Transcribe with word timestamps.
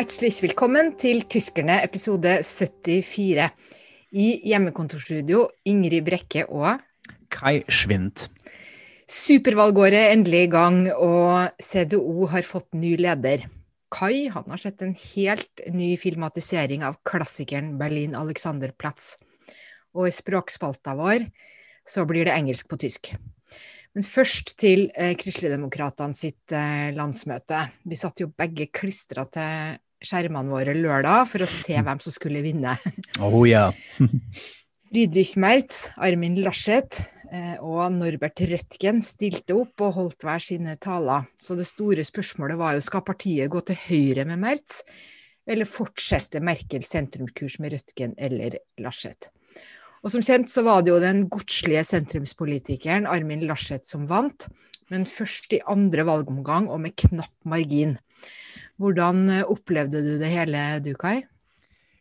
Herzlich 0.00 0.38
velkommen 0.40 0.94
til 0.96 1.26
Tyskerne 1.28 1.74
episode 1.84 2.38
74. 2.40 3.50
I 4.16 4.28
hjemmekontorstudio 4.48 5.42
Ingrid 5.68 6.06
Brekke 6.06 6.46
og 6.48 6.78
Kai 7.28 7.58
Schwind. 7.68 8.22
Supervalgåret 9.04 9.98
er 9.98 10.14
endelig 10.14 10.46
i 10.46 10.50
gang, 10.54 10.78
og 10.96 11.52
CDO 11.60 12.30
har 12.32 12.48
fått 12.48 12.72
ny 12.72 12.94
leder. 12.96 13.44
Kai 13.92 14.30
han 14.32 14.48
har 14.48 14.62
sett 14.62 14.80
en 14.80 14.94
helt 14.96 15.64
ny 15.68 15.90
filmatisering 16.00 16.86
av 16.88 16.96
klassikeren 17.04 17.74
Berlin 17.76 18.16
Alexanderplatz. 18.16 19.18
Og 19.92 20.08
i 20.08 20.14
språkspalta 20.16 20.96
vår 20.96 21.28
så 21.84 22.06
blir 22.08 22.24
det 22.24 22.38
engelsk 22.38 22.72
på 22.72 22.80
tysk. 22.86 23.12
Men 23.92 24.06
først 24.06 24.56
til 24.64 24.88
eh, 24.94 25.12
Kristeligdemokratene 25.18 26.16
sitt 26.16 26.56
eh, 26.56 26.88
landsmøte. 26.96 27.66
Vi 27.84 28.00
satt 28.00 28.24
jo 28.24 28.32
begge 28.32 28.70
klistra 28.72 29.28
til 29.28 29.76
skjermene 30.04 30.52
våre 30.52 30.74
lørdag 30.76 31.28
for 31.30 31.44
å 31.44 31.48
se 31.50 31.76
hvem 31.86 32.02
som 32.02 32.14
skulle 32.14 32.42
vinne. 32.44 32.76
Oh, 33.20 33.42
ja. 33.48 33.68
Friedrich 34.90 35.36
Merz, 35.38 35.88
Armin 36.02 36.40
Laschet 36.42 37.02
eh, 37.30 37.56
og 37.62 37.84
Norbert 37.94 38.42
Røtgen 38.50 39.04
stilte 39.06 39.54
opp 39.54 39.84
og 39.86 39.94
holdt 39.98 40.26
hver 40.26 40.42
sine 40.42 40.74
taler. 40.82 41.28
Så 41.38 41.54
det 41.58 41.68
store 41.70 42.02
spørsmålet 42.06 42.58
var 42.58 42.74
jo 42.74 42.82
skal 42.82 43.06
partiet 43.06 43.52
gå 43.52 43.62
til 43.68 43.78
høyre 43.86 44.26
med 44.26 44.42
Merz, 44.42 44.80
eller 45.50 45.68
fortsette 45.68 46.42
Merkel 46.42 46.82
sentrumskurs 46.86 47.60
med 47.62 47.76
Røtgen 47.76 48.16
eller 48.18 48.58
Laschet. 48.82 49.30
Og 50.00 50.14
som 50.14 50.24
kjent 50.24 50.48
så 50.48 50.64
var 50.64 50.82
det 50.82 50.94
jo 50.94 51.00
den 51.02 51.26
godslige 51.32 51.82
sentrumspolitikeren 51.84 53.08
Armin 53.10 53.44
Laschet 53.48 53.84
som 53.86 54.06
vant, 54.08 54.46
men 54.90 55.06
først 55.06 55.52
i 55.54 55.62
andre 55.70 56.06
valgomgang 56.08 56.70
og 56.72 56.80
med 56.82 56.96
knapp 56.98 57.34
margin. 57.46 57.98
Hvordan 58.80 59.28
eh, 59.28 59.44
opplevde 59.44 60.00
du 60.06 60.14
det 60.20 60.32
hele, 60.32 60.64
du 60.84 60.94
Kai? 60.96 61.20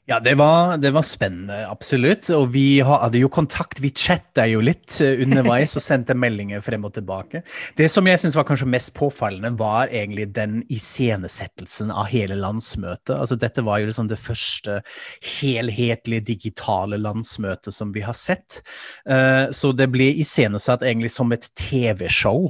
Ja, 0.09 0.17
det 0.19 0.39
var, 0.39 0.77
det 0.81 0.89
var, 0.89 1.03
spennende, 1.05 1.67
absolutt. 1.69 2.25
Og 2.33 2.47
vi 2.55 2.79
hadde 2.81 3.19
jo 3.21 3.27
kontakt. 3.29 3.77
Vi 3.77 3.91
chatta 3.93 4.47
jo 4.49 4.57
litt 4.65 4.95
eh, 5.05 5.19
underveis 5.21 5.75
og 5.77 5.83
sendte 5.85 6.15
meldinger 6.17 6.63
frem 6.65 6.87
og 6.87 6.95
tilbake. 6.95 7.43
Det 7.77 7.85
som 7.93 8.09
jeg 8.09 8.17
syns 8.17 8.33
var 8.33 8.47
kanskje 8.49 8.65
mest 8.73 8.95
påfallende, 8.97 9.51
var 9.59 9.93
egentlig 9.93 10.31
den 10.33 10.63
iscenesettelsen 10.73 11.93
av 11.93 12.09
hele 12.09 12.39
landsmøtet. 12.41 13.13
Altså, 13.19 13.37
dette 13.37 13.61
var 13.67 13.83
jo 13.83 13.91
liksom 13.91 14.09
det 14.09 14.17
første 14.17 14.79
helhetlige 15.21 16.25
digitale 16.31 16.97
landsmøtet 16.97 17.77
som 17.77 17.93
vi 17.93 18.01
har 18.01 18.17
sett. 18.17 18.63
Uh, 19.05 19.53
så 19.53 19.75
det 19.77 19.91
ble 19.93 20.09
iscenesatt 20.23 20.87
egentlig 20.87 21.13
som 21.13 21.29
et 21.37 21.45
TV-show, 21.53 22.49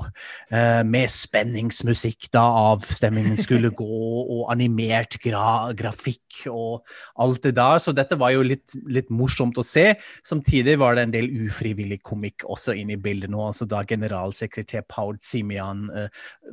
uh, 0.55 0.81
med 0.87 1.11
spenningsmusikk 1.11 2.31
da 2.31 2.45
avstemningen 2.71 3.35
skulle 3.43 3.75
gå, 3.75 3.99
og 4.23 4.47
animert 4.55 5.19
gra 5.25 5.73
grafikk 5.75 6.47
og 6.47 6.87
alt 7.19 7.43
det 7.43 7.48
det 7.49 7.57
da, 7.57 7.73
så 7.81 7.93
dette 7.95 8.17
var 8.19 8.33
jo 8.33 8.43
litt, 8.45 8.75
litt, 8.89 9.09
morsomt 9.09 9.57
å 9.59 9.65
se. 9.65 9.91
Samtidig 10.25 10.77
var 10.81 10.95
det 10.95 11.07
en 11.07 11.15
del 11.15 11.29
ufrivillig 11.47 11.99
komikk 12.05 12.45
også 12.49 12.75
inne 12.77 12.95
i 12.95 13.01
bildet 13.01 13.31
nå. 13.33 13.41
altså 13.49 13.67
Da 13.69 13.81
generalsekretær 13.87 14.85
Paul 14.89 15.17
Simian 15.25 15.87
uh, 15.93 16.07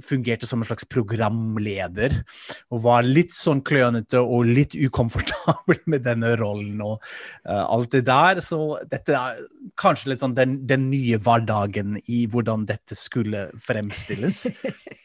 fungerte 0.05 0.49
som 0.49 0.63
en 0.63 0.69
slags 0.69 0.89
programleder, 0.91 2.15
og 2.73 2.85
var 2.87 3.07
litt 3.07 3.35
sånn 3.37 3.63
klønete 3.67 4.21
og 4.23 4.49
litt 4.49 4.77
ukomfortabel 4.77 5.83
med 5.93 6.07
denne 6.07 6.35
rollen 6.41 6.81
og 6.85 6.97
uh, 7.49 7.65
alt 7.65 7.93
det 7.95 8.07
der. 8.09 8.43
Så 8.45 8.79
dette 8.91 9.17
er 9.17 9.43
kanskje 9.81 10.15
litt 10.15 10.25
sånn 10.25 10.37
den, 10.37 10.59
den 10.69 10.89
nye 10.91 11.21
hverdagen 11.23 12.01
i 12.07 12.25
hvordan 12.31 12.67
dette 12.69 12.97
skulle 12.99 13.47
fremstilles 13.63 14.47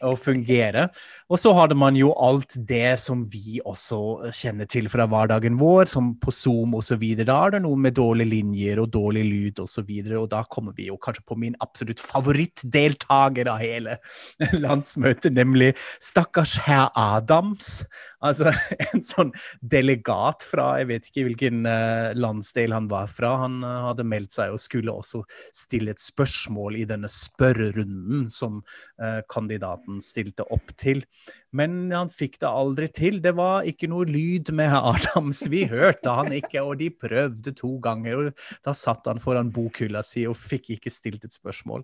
og 0.08 0.18
fungere. 0.22 0.88
Og 1.32 1.40
så 1.40 1.54
hadde 1.56 1.78
man 1.80 1.96
jo 1.96 2.10
alt 2.20 2.58
det 2.68 2.98
som 3.00 3.22
vi 3.32 3.62
også 3.64 4.32
kjenner 4.36 4.68
til 4.68 4.90
fra 4.92 5.06
hverdagen 5.08 5.56
vår 5.62 5.88
som 5.88 6.10
på 6.20 6.34
Zoom 6.36 6.76
osv. 6.76 7.06
Da 7.24 7.38
er 7.46 7.54
det 7.56 7.62
noe 7.64 7.80
med 7.80 7.96
dårlige 7.96 8.34
linjer 8.34 8.82
og 8.84 8.90
dårlig 8.92 9.24
lyd 9.30 9.62
osv. 9.64 9.88
Og, 9.88 10.10
så 10.10 10.20
og 10.20 10.28
da 10.34 10.42
kommer 10.52 10.76
vi 10.76 10.90
jo 10.90 11.00
kanskje 11.00 11.24
på 11.32 11.38
min 11.40 11.56
absolutt 11.64 12.04
favorittdeltaker 12.04 13.48
av 13.48 13.64
hele 13.64 13.96
landsmøtet, 14.66 15.32
nemlig 15.38 15.72
stakkars 16.04 16.58
herr 16.66 16.92
Adams. 17.00 17.80
Altså 18.22 18.52
en 18.92 19.04
sånn 19.06 19.34
delegat 19.62 20.46
fra 20.46 20.76
jeg 20.80 20.90
vet 20.92 21.10
ikke 21.10 21.26
hvilken 21.30 21.66
uh, 21.66 22.14
landsdel 22.18 22.76
han 22.76 22.90
var 22.92 23.10
fra. 23.12 23.34
Han 23.46 23.62
uh, 23.66 23.90
hadde 23.90 24.08
meldt 24.08 24.36
seg 24.38 24.54
og 24.54 24.62
skulle 24.62 24.94
også 24.94 25.24
stille 25.56 25.96
et 25.96 26.02
spørsmål 26.02 26.80
i 26.82 26.88
denne 26.90 27.10
spørrerunden 27.12 28.28
som 28.32 28.62
uh, 29.02 29.22
kandidaten 29.32 30.02
stilte 30.06 30.46
opp 30.54 30.74
til. 30.82 31.04
Men 31.52 31.90
han 31.92 32.08
fikk 32.08 32.38
det 32.40 32.48
aldri 32.48 32.88
til. 32.96 33.18
Det 33.24 33.34
var 33.36 33.66
ikke 33.68 33.90
noe 33.92 34.06
lyd 34.08 34.54
med 34.56 34.72
Adams. 34.72 35.44
Vi 35.52 35.66
hørte 35.68 36.14
han 36.16 36.32
ikke, 36.38 36.62
og 36.64 36.78
de 36.80 36.88
prøvde 36.96 37.52
to 37.58 37.74
ganger. 37.84 38.30
og 38.30 38.62
Da 38.64 38.72
satt 38.78 39.10
han 39.10 39.20
foran 39.20 39.52
bokhylla 39.52 40.00
si 40.06 40.24
og 40.30 40.38
fikk 40.40 40.72
ikke 40.78 40.94
stilt 40.94 41.28
et 41.28 41.36
spørsmål. 41.36 41.84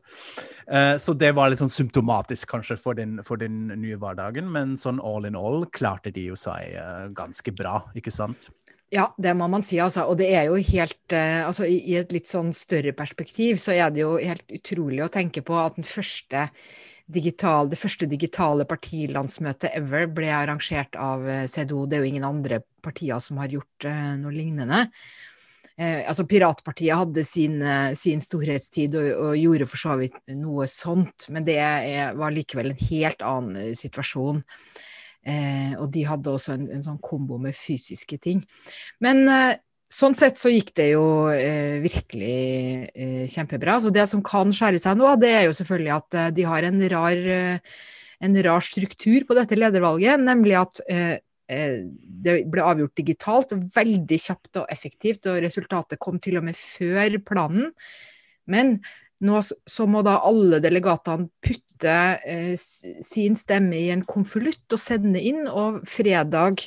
Så 1.03 1.17
det 1.19 1.33
var 1.35 1.51
litt 1.51 1.59
sånn 1.59 1.73
symptomatisk 1.73 2.47
kanskje 2.53 2.77
for 2.79 2.95
den, 2.95 3.19
for 3.27 3.43
den 3.43 3.67
nye 3.75 3.99
hverdagen, 3.99 4.47
men 4.55 4.77
sånn 4.79 5.03
all 5.03 5.27
in 5.27 5.35
all 5.35 5.65
klarte 5.75 6.15
de 6.15 6.26
jo 6.29 6.37
seg 6.39 6.77
uh, 6.77 7.07
ganske 7.15 7.53
bra, 7.55 7.81
ikke 7.97 8.13
sant? 8.13 8.49
Ja, 8.93 9.09
det 9.19 9.33
må 9.35 9.49
man 9.51 9.65
si, 9.67 9.79
altså. 9.83 10.05
Og 10.07 10.15
det 10.19 10.29
er 10.31 10.45
jo 10.47 10.59
helt 10.63 11.15
uh, 11.15 11.47
Altså 11.47 11.67
i, 11.67 11.97
et 11.99 12.13
litt 12.15 12.29
sånn 12.29 12.53
større 12.55 12.93
perspektiv 12.95 13.59
så 13.59 13.75
er 13.75 13.91
det 13.91 14.05
jo 14.05 14.15
helt 14.15 14.45
utrolig 14.47 15.03
å 15.03 15.11
tenke 15.11 15.43
på 15.43 15.57
at 15.59 15.75
den 15.75 15.87
første 15.87 16.47
digital, 17.07 17.69
det 17.71 17.79
første 17.79 18.07
digitale 18.07 18.65
partilandsmøtet 18.67 19.75
ever 19.79 20.07
ble 20.11 20.27
arrangert 20.35 20.95
av 20.99 21.23
eh, 21.23 21.45
CDO. 21.47 21.85
Det 21.87 21.95
er 21.95 22.03
jo 22.03 22.09
ingen 22.09 22.25
andre 22.27 22.59
partier 22.83 23.21
som 23.23 23.39
har 23.39 23.53
gjort 23.53 23.87
noe 24.19 24.33
lignende. 24.35 24.81
Eh, 25.79 26.01
altså 26.03 26.25
Piratpartiet 26.27 26.99
hadde 26.99 27.23
sin, 27.23 27.63
sin 27.95 28.19
storhetstid 28.19 28.99
og, 28.99 29.07
og, 29.23 29.31
gjorde 29.39 29.69
for 29.71 29.83
så 29.85 29.95
vidt 30.01 30.19
noe 30.35 30.67
sånt, 30.67 31.29
men 31.31 31.47
det 31.47 31.55
er, 31.63 32.11
var 32.19 32.35
likevel 32.35 32.73
en 32.73 32.85
helt 32.89 33.23
annen 33.23 33.71
situasjon. 33.79 34.43
Eh, 35.27 35.73
og 35.75 35.89
de 35.91 36.05
hadde 36.07 36.31
også 36.31 36.55
en, 36.55 36.67
en, 36.71 36.83
sånn 36.85 36.99
kombo 37.03 37.39
med 37.41 37.55
fysiske 37.57 38.19
ting. 38.23 38.43
Men 39.03 39.25
eh, 39.27 39.57
sånn 39.91 40.15
sett 40.17 40.39
så 40.39 40.51
gikk 40.51 40.73
det 40.79 40.89
jo 40.93 41.05
eh, 41.31 41.77
virkelig 41.83 42.39
eh, 42.91 43.23
kjempebra. 43.31 43.79
Så 43.83 43.91
det 43.95 44.07
som 44.11 44.23
kan 44.25 44.51
skjære 44.55 44.81
seg 44.83 44.99
nå, 44.99 45.13
det 45.21 45.31
er 45.33 45.47
jo 45.47 45.55
selvfølgelig 45.57 45.93
at 45.97 46.19
eh, 46.19 46.33
de 46.37 46.47
har 46.47 46.67
en 46.67 46.83
rar, 46.95 47.23
eh, 47.37 47.79
en 48.27 48.41
rar, 48.47 48.65
struktur 48.65 49.27
på 49.27 49.37
dette 49.37 49.59
ledervalget, 49.59 50.21
nemlig 50.23 50.59
at 50.59 50.83
det 51.47 52.33
ble 52.51 52.63
avgjort 52.65 52.99
digitalt, 52.99 53.53
veldig 53.71 54.17
kjapt 54.19 54.57
og 54.59 54.71
effektivt, 54.73 55.29
og 55.31 55.37
resultatet 55.45 56.01
kom 56.03 56.17
til 56.19 56.41
og 56.41 56.43
med 56.49 56.57
før 56.59 57.15
planen. 57.23 57.69
Men 58.51 58.73
nå 59.23 59.39
så 59.45 59.87
må 59.87 60.01
da 60.03 60.17
alle 60.27 60.59
delegatene 60.59 61.29
putte 61.39 61.66
eh, 61.85 62.55
sin 62.57 63.35
stemme 63.37 63.77
i 63.77 63.89
en 63.93 64.05
konvolutt 64.07 64.73
og 64.73 64.81
sende 64.81 65.21
inn, 65.21 65.43
og 65.47 65.83
fredag, 65.89 66.63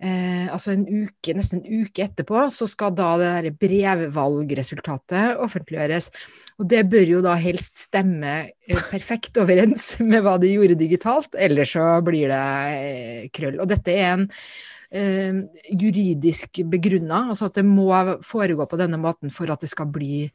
eh, 0.00 0.46
altså 0.52 0.72
en 0.74 0.86
uke, 0.88 1.34
nesten 1.36 1.60
en 1.60 1.84
uke 1.84 2.06
etterpå, 2.06 2.46
så 2.54 2.68
skal 2.70 2.94
da 2.96 3.10
det 3.20 3.30
der 3.34 3.58
brevvalgresultatet 3.60 5.42
offentliggjøres. 5.44 6.10
Og 6.60 6.68
det 6.68 6.84
bør 6.92 7.14
jo 7.16 7.20
da 7.24 7.36
helst 7.40 7.86
stemme 7.86 8.34
eh, 8.48 8.82
perfekt 8.90 9.38
overens 9.40 9.94
med 10.10 10.24
hva 10.26 10.36
de 10.40 10.54
gjorde 10.54 10.80
digitalt, 10.80 11.36
ellers 11.36 11.76
så 11.76 11.92
blir 12.06 12.32
det 12.32 12.42
eh, 12.80 13.30
krøll. 13.34 13.60
Og 13.60 13.70
dette 13.70 13.96
er 13.96 14.12
en 14.14 14.28
eh, 14.90 15.40
juridisk 15.70 16.62
begrunna, 16.70 17.26
altså 17.30 17.48
at 17.48 17.60
det 17.60 17.66
må 17.68 17.90
foregå 18.26 18.66
på 18.68 18.80
denne 18.80 19.00
måten 19.00 19.32
for 19.34 19.50
at 19.52 19.64
det 19.64 19.72
skal 19.72 19.88
bli 19.92 20.26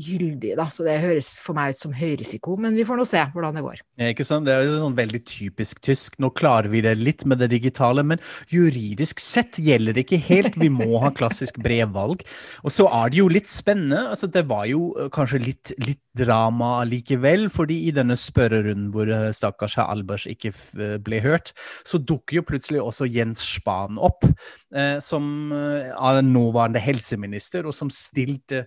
gyldig. 0.00 0.54
Da. 0.58 0.66
Så 0.74 0.86
det 0.86 0.96
høres 1.02 1.34
for 1.42 1.56
meg 1.56 1.74
ut 1.74 1.80
som 1.80 1.94
høyrisiko, 1.94 2.56
men 2.60 2.76
vi 2.76 2.86
får 2.86 2.98
nå 2.98 3.06
se 3.08 3.22
hvordan 3.34 3.58
det 3.58 3.64
går. 3.64 3.82
Ja, 4.00 4.10
ikke 4.10 4.26
sant? 4.26 4.48
Det 4.48 4.54
er 4.54 4.66
jo 4.66 4.80
sånn 4.82 4.96
veldig 4.98 5.22
typisk 5.28 5.82
tysk. 5.84 6.18
Nå 6.22 6.32
klarer 6.34 6.70
vi 6.72 6.82
det 6.84 6.96
litt 7.00 7.26
med 7.30 7.42
det 7.42 7.52
digitale, 7.54 8.04
men 8.06 8.22
juridisk 8.52 9.22
sett 9.22 9.60
gjelder 9.62 9.96
det 9.96 10.06
ikke 10.06 10.22
helt. 10.28 10.58
Vi 10.60 10.70
må 10.72 10.98
ha 11.02 11.12
klassisk 11.14 11.60
brevvalg. 11.62 12.24
Og 12.64 12.74
så 12.74 12.88
er 12.90 13.12
det 13.12 13.22
jo 13.22 13.30
litt 13.30 13.50
spennende. 13.50 14.08
altså 14.14 14.30
Det 14.30 14.46
var 14.50 14.66
jo 14.70 14.90
eh, 14.98 15.12
kanskje 15.14 15.42
litt, 15.44 15.74
litt 15.84 16.02
drama 16.14 16.84
likevel, 16.86 17.48
fordi 17.52 17.80
i 17.88 17.92
denne 17.94 18.16
spørrerunden 18.18 18.90
hvor 18.94 19.10
eh, 19.10 19.30
stakkars 19.34 19.76
herr 19.78 19.90
Albers 19.92 20.28
ikke 20.30 20.52
eh, 20.52 20.96
ble 21.02 21.20
hørt, 21.24 21.52
så 21.86 21.98
dukker 21.98 22.38
jo 22.38 22.46
plutselig 22.46 22.82
også 22.82 23.08
Jens 23.10 23.42
Spahn 23.56 23.98
opp, 23.98 24.26
eh, 24.74 24.98
som 25.04 25.52
er 25.54 26.20
den 26.20 26.32
nåværende 26.34 26.82
helseminister, 26.82 27.66
og 27.66 27.74
som 27.74 27.90
stilte 27.92 28.64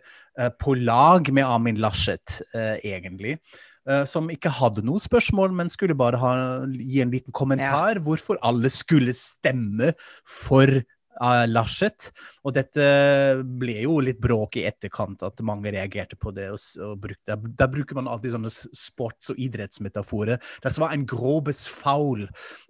på 0.62 0.76
lag 0.78 1.32
med 1.34 1.46
Amin 1.46 1.80
Laschet, 1.82 2.42
eh, 2.54 2.78
egentlig. 2.86 3.38
Eh, 3.88 4.04
som 4.04 4.28
ikke 4.32 4.52
hadde 4.52 4.84
noe 4.84 5.00
spørsmål, 5.00 5.54
men 5.56 5.72
skulle 5.72 5.96
bare 5.98 6.20
ha, 6.20 6.32
gi 6.68 7.00
en 7.04 7.14
liten 7.14 7.36
kommentar. 7.36 7.96
Ja. 7.96 8.04
Hvorfor 8.04 8.40
alle 8.46 8.72
skulle 8.74 9.16
stemme 9.16 9.94
for 10.28 10.82
Laschet. 11.48 12.10
Og 12.46 12.54
dette 12.56 12.84
ble 13.60 13.80
jo 13.84 13.98
litt 14.04 14.20
bråk 14.22 14.60
i 14.60 14.66
etterkant, 14.70 15.24
at 15.26 15.42
mange 15.46 15.72
reagerte 15.74 16.18
på 16.20 16.34
det. 16.36 16.50
Og, 16.54 16.62
og 16.86 17.00
brukte, 17.04 17.38
der 17.60 17.72
bruker 17.74 17.98
man 18.00 18.10
alltid 18.12 18.36
sånne 18.36 18.52
sports- 18.54 19.34
og 19.34 19.42
idrettsmetaforer. 19.42 20.42
Det 20.64 20.74
var 20.78 20.94
en 20.94 21.08
grobes 21.10 21.66
foul. 21.72 22.28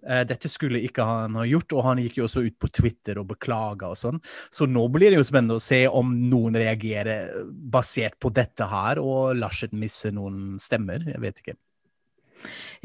Eh, 0.08 0.24
dette 0.30 0.52
skulle 0.52 0.84
ikke 0.88 1.06
han 1.08 1.38
ha 1.40 1.46
gjort, 1.48 1.76
og 1.76 1.86
han 1.90 2.02
gikk 2.04 2.22
jo 2.22 2.28
også 2.30 2.46
ut 2.48 2.58
på 2.62 2.72
Twitter 2.82 3.22
og 3.22 3.30
beklaga 3.34 3.92
og 3.92 4.00
sånn. 4.00 4.22
Så 4.54 4.70
nå 4.70 4.88
blir 4.94 5.12
det 5.12 5.22
jo 5.22 5.28
spennende 5.28 5.60
å 5.60 5.64
se 5.64 5.84
om 5.88 6.14
noen 6.32 6.58
reagerer 6.58 7.44
basert 7.48 8.18
på 8.24 8.32
dette 8.34 8.68
her, 8.68 9.02
og 9.04 9.38
Laschet 9.38 9.76
misser 9.76 10.16
noen 10.16 10.58
stemmer. 10.62 11.04
Jeg 11.08 11.24
vet 11.24 11.44
ikke. 11.44 11.58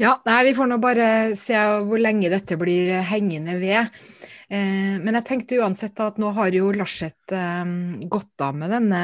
Ja, 0.01 0.17
nei, 0.25 0.39
vi 0.47 0.55
får 0.57 0.69
nå 0.71 0.79
bare 0.81 1.07
se 1.37 1.57
hvor 1.85 2.01
lenge 2.01 2.31
dette 2.33 2.57
blir 2.59 2.95
hengende 3.05 3.59
ved. 3.61 3.91
Eh, 4.53 4.97
men 5.01 5.17
jeg 5.17 5.25
tenkte 5.27 5.61
uansett 5.63 5.99
at 6.03 6.19
nå 6.21 6.29
har 6.35 6.53
jo 6.53 6.73
Larseth 6.75 7.33
eh, 7.33 7.69
gått 8.11 8.43
av 8.43 8.57
med 8.59 8.73
denne 8.73 9.03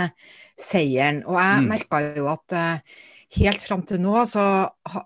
seieren. 0.59 1.23
Og 1.25 1.39
jeg 1.39 1.63
mm. 1.63 1.69
merka 1.71 2.01
jo 2.17 2.27
at 2.29 2.57
eh, 2.57 2.97
helt 3.39 3.63
fram 3.63 3.85
til 3.87 4.01
nå 4.03 4.25
så, 4.29 4.43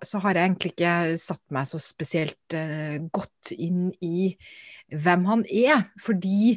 så, 0.03 0.23
har 0.23 0.39
jeg 0.39 0.49
egentlig 0.49 0.73
ikke 0.73 0.95
satt 1.21 1.43
meg 1.53 1.67
så 1.67 1.79
spesielt 1.83 2.55
godt 3.11 3.51
inn 3.51 3.89
i 3.99 4.31
hvem 4.95 5.25
han 5.27 5.43
er. 5.51 5.89
Fordi 5.99 6.55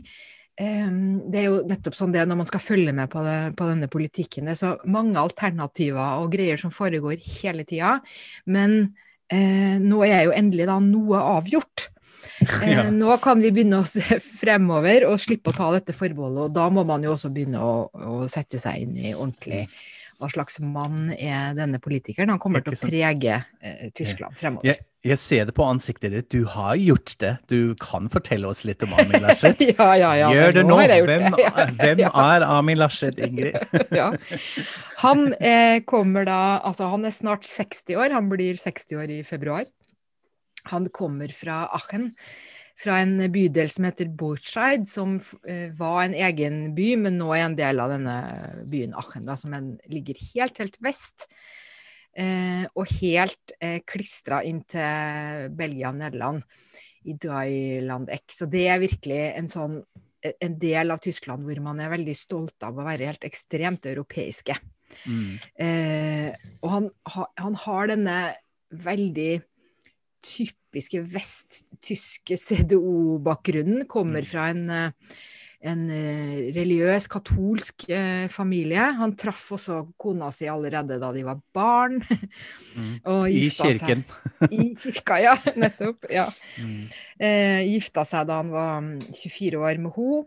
det 0.57 1.37
er 1.37 1.49
jo 1.51 1.57
nettopp 1.69 1.97
sånn 1.99 2.15
det 2.15 2.23
når 2.25 2.39
man 2.39 2.47
skal 2.49 2.63
følge 2.65 2.95
med 2.97 3.11
på, 3.13 3.21
det, 3.27 3.35
på, 3.59 3.67
denne 3.69 3.91
politikken. 3.93 4.47
Det 4.47 4.55
er 4.55 4.61
så 4.63 4.71
mange 4.89 5.19
alternativer 5.21 6.23
og 6.23 6.31
greier 6.33 6.63
som 6.63 6.73
foregår 6.73 7.19
hele 7.43 7.67
tida. 7.69 7.99
Men 8.47 8.79
eh, 9.27 9.77
nå 9.83 10.01
er 10.07 10.31
jo 10.31 10.39
endelig 10.39 10.71
da 10.71 10.79
noe 10.81 11.21
avgjort. 11.35 11.91
Eh, 12.67 12.91
Nå 12.93 13.15
kan 13.25 13.41
vi 13.41 13.49
begynne 13.55 13.79
å 13.81 13.87
se 13.89 14.19
fremover 14.21 15.07
og 15.09 15.17
slippe 15.23 15.51
å 15.53 15.57
ta 15.57 15.71
dette 15.73 15.95
forbeholdet. 15.97 16.49
Og 16.49 16.55
da 16.55 16.67
må 16.73 16.85
man 16.87 17.05
jo 17.05 17.15
også 17.15 17.31
begynne 17.33 17.63
å, 17.65 17.87
å 17.89 18.27
sette 18.31 18.61
seg 18.61 18.85
inn 18.85 18.99
i 19.01 19.15
ordentlig 19.15 19.65
hva 20.17 20.29
slags 20.33 20.59
mann 20.65 21.11
er 21.13 21.57
denne 21.57 21.79
politikeren. 21.83 22.31
Han 22.33 22.41
kommer 22.41 22.65
til 22.65 22.77
å 22.77 22.79
prege 22.81 23.41
eh, 23.61 23.89
Tyskland 23.97 24.37
fremover. 24.39 24.69
Jeg, 24.71 24.81
jeg, 25.05 25.21
ser 25.21 25.49
det 25.49 25.55
på 25.57 25.67
ansiktet 25.69 26.15
ditt. 26.15 26.29
Du 26.33 26.49
har 26.55 26.77
gjort 26.81 27.13
det. 27.21 27.35
Du 27.53 27.77
kan 27.83 28.09
fortelle 28.13 28.49
oss 28.49 28.65
litt 28.69 28.85
om 28.87 28.95
Amin 28.97 29.21
Laschet. 29.25 29.61
ja, 29.77 29.91
ja, 30.01 30.15
ja. 30.23 30.33
Gjør 30.33 30.57
det 30.57 30.65
nå. 30.69 30.81
Hvem, 30.81 31.29
det. 31.37 31.51
hvem 31.83 32.05
er 32.09 32.47
Amin 32.49 32.81
Laschet, 32.81 33.21
Ingrid? 33.21 33.61
ja. 33.93 34.11
Han 35.05 35.29
eh, 35.37 35.83
kommer 35.89 36.25
da 36.29 36.41
Altså, 36.65 36.89
han 36.93 37.05
er 37.05 37.13
snart 37.15 37.45
60 37.49 38.01
år. 38.01 38.17
Han 38.17 38.31
blir 38.33 38.57
60 38.61 39.03
år 39.03 39.13
i 39.19 39.23
februar. 39.27 39.69
Han 40.73 40.89
kommer 40.95 41.33
fra 41.35 41.65
Aachen, 41.77 42.13
fra 42.77 42.99
en 43.01 43.19
bydel 43.33 43.71
som 43.73 43.87
heter 43.89 44.11
Bortscheid, 44.13 44.85
som 44.89 45.17
eh, 45.49 45.71
var 45.79 46.03
en 46.05 46.17
egen 46.17 46.59
by, 46.77 46.91
men 47.07 47.17
nå 47.21 47.31
er 47.35 47.47
en 47.47 47.59
del 47.59 47.81
av 47.81 47.95
denne 47.95 48.17
byen 48.69 48.97
Aachen, 48.99 49.25
da, 49.29 49.39
som 49.41 49.55
en, 49.57 49.75
ligger 49.91 50.19
helt, 50.35 50.61
helt 50.61 50.77
vest. 50.85 51.29
Eh, 52.17 52.65
og 52.77 52.89
helt 53.01 53.57
eh, 53.61 53.81
klistra 53.89 54.43
inn 54.45 54.63
til 54.69 55.51
Belgia 55.57 55.93
og 55.93 56.01
Nederland, 56.01 56.45
i 57.07 57.15
Dreiland-Eck. 57.23 58.27
Så 58.35 58.49
det 58.51 58.67
er 58.73 58.83
virkelig 58.83 59.23
en 59.37 59.49
sånn 59.51 59.81
en 60.27 60.57
del 60.59 60.91
av 60.91 61.03
Tyskland 61.05 61.47
hvor 61.47 61.59
man 61.63 61.81
er 61.83 61.93
veldig 61.93 62.15
stolt 62.19 62.65
av 62.67 62.79
å 62.79 62.87
være 62.87 63.11
helt 63.11 63.27
ekstremt 63.29 63.87
europeiske. 63.87 64.57
Mm. 65.07 65.37
Eh, 65.63 66.49
og 66.63 66.73
han, 66.73 66.89
han, 67.39 67.59
har 67.67 67.91
denne 67.93 68.17
veldig 68.87 69.31
typiske 70.27 71.01
vesttyske 71.15 72.37
CDO-bakgrunnen. 72.41 73.87
Kommer 73.89 74.25
mm. 74.25 74.29
fra 74.31 74.49
en, 74.53 74.63
eh, 74.71 75.17
en 75.67 75.85
eh, 75.91 76.41
religiøs, 76.57 77.09
katolsk 77.13 77.87
eh, 77.89 78.27
familie. 78.33 78.91
Han 79.01 79.17
traff 79.19 79.49
også 79.57 79.83
kona 80.01 80.31
si 80.35 80.51
allerede 80.51 81.01
da 81.03 81.13
de 81.15 81.25
var 81.27 81.41
barn. 81.57 82.01
Mm. 82.77 82.99
I 83.31 83.49
kirken. 83.51 84.05
Seg, 84.11 84.53
I 84.53 84.69
kirka, 84.83 85.21
ja. 85.23 85.37
Nettopp. 85.63 86.11
Ja. 86.13 86.29
Mm. 86.61 86.87
Gifta 87.71 88.05
seg 88.05 88.29
da 88.29 88.43
han 88.43 88.53
var 88.53 88.85
24 89.09 89.57
mm, 89.57 89.63
år 89.63 89.85
med 89.85 90.01
henne. 90.01 90.25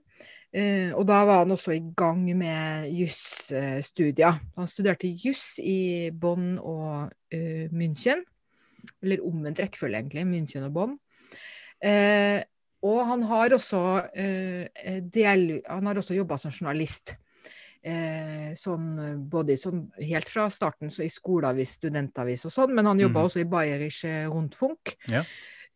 Uh, 0.50 0.96
og 0.98 1.04
da 1.06 1.20
var 1.30 1.44
han 1.44 1.54
også 1.54 1.76
i 1.76 1.82
gang 1.94 2.24
med 2.34 2.88
jusstudier. 2.90 4.40
Han 4.58 4.70
studerte 4.70 5.12
juss 5.14 5.60
i 5.62 6.10
Bonn 6.10 6.56
og 6.58 7.12
uh, 7.14 7.66
München. 7.70 8.24
Eller 9.04 9.24
omvendt 9.26 9.62
rekkefølge, 9.64 10.02
egentlig. 10.02 10.26
München 10.28 10.66
og 10.68 10.76
Bonn. 10.76 10.98
Eh, 11.80 12.42
og 12.88 13.00
han 13.08 13.24
har 13.28 13.56
også, 13.56 13.82
eh, 14.16 15.02
del, 15.04 15.62
også 15.68 16.16
jobba 16.16 16.38
som 16.40 16.52
journalist. 16.52 17.16
Eh, 17.84 18.52
sånn, 18.60 19.28
både 19.32 19.56
sånn, 19.60 19.86
helt 20.04 20.28
fra 20.28 20.50
starten 20.52 20.92
så 20.92 21.06
i 21.06 21.12
skoleavis, 21.12 21.78
studentavis 21.80 22.44
og 22.48 22.52
sånn, 22.52 22.74
men 22.76 22.90
han 22.90 23.00
jobba 23.00 23.22
mm. 23.22 23.30
også 23.30 23.40
i 23.44 23.48
Bayerische 23.48 24.14
Rundfunk. 24.28 24.96
Ja. 25.12 25.24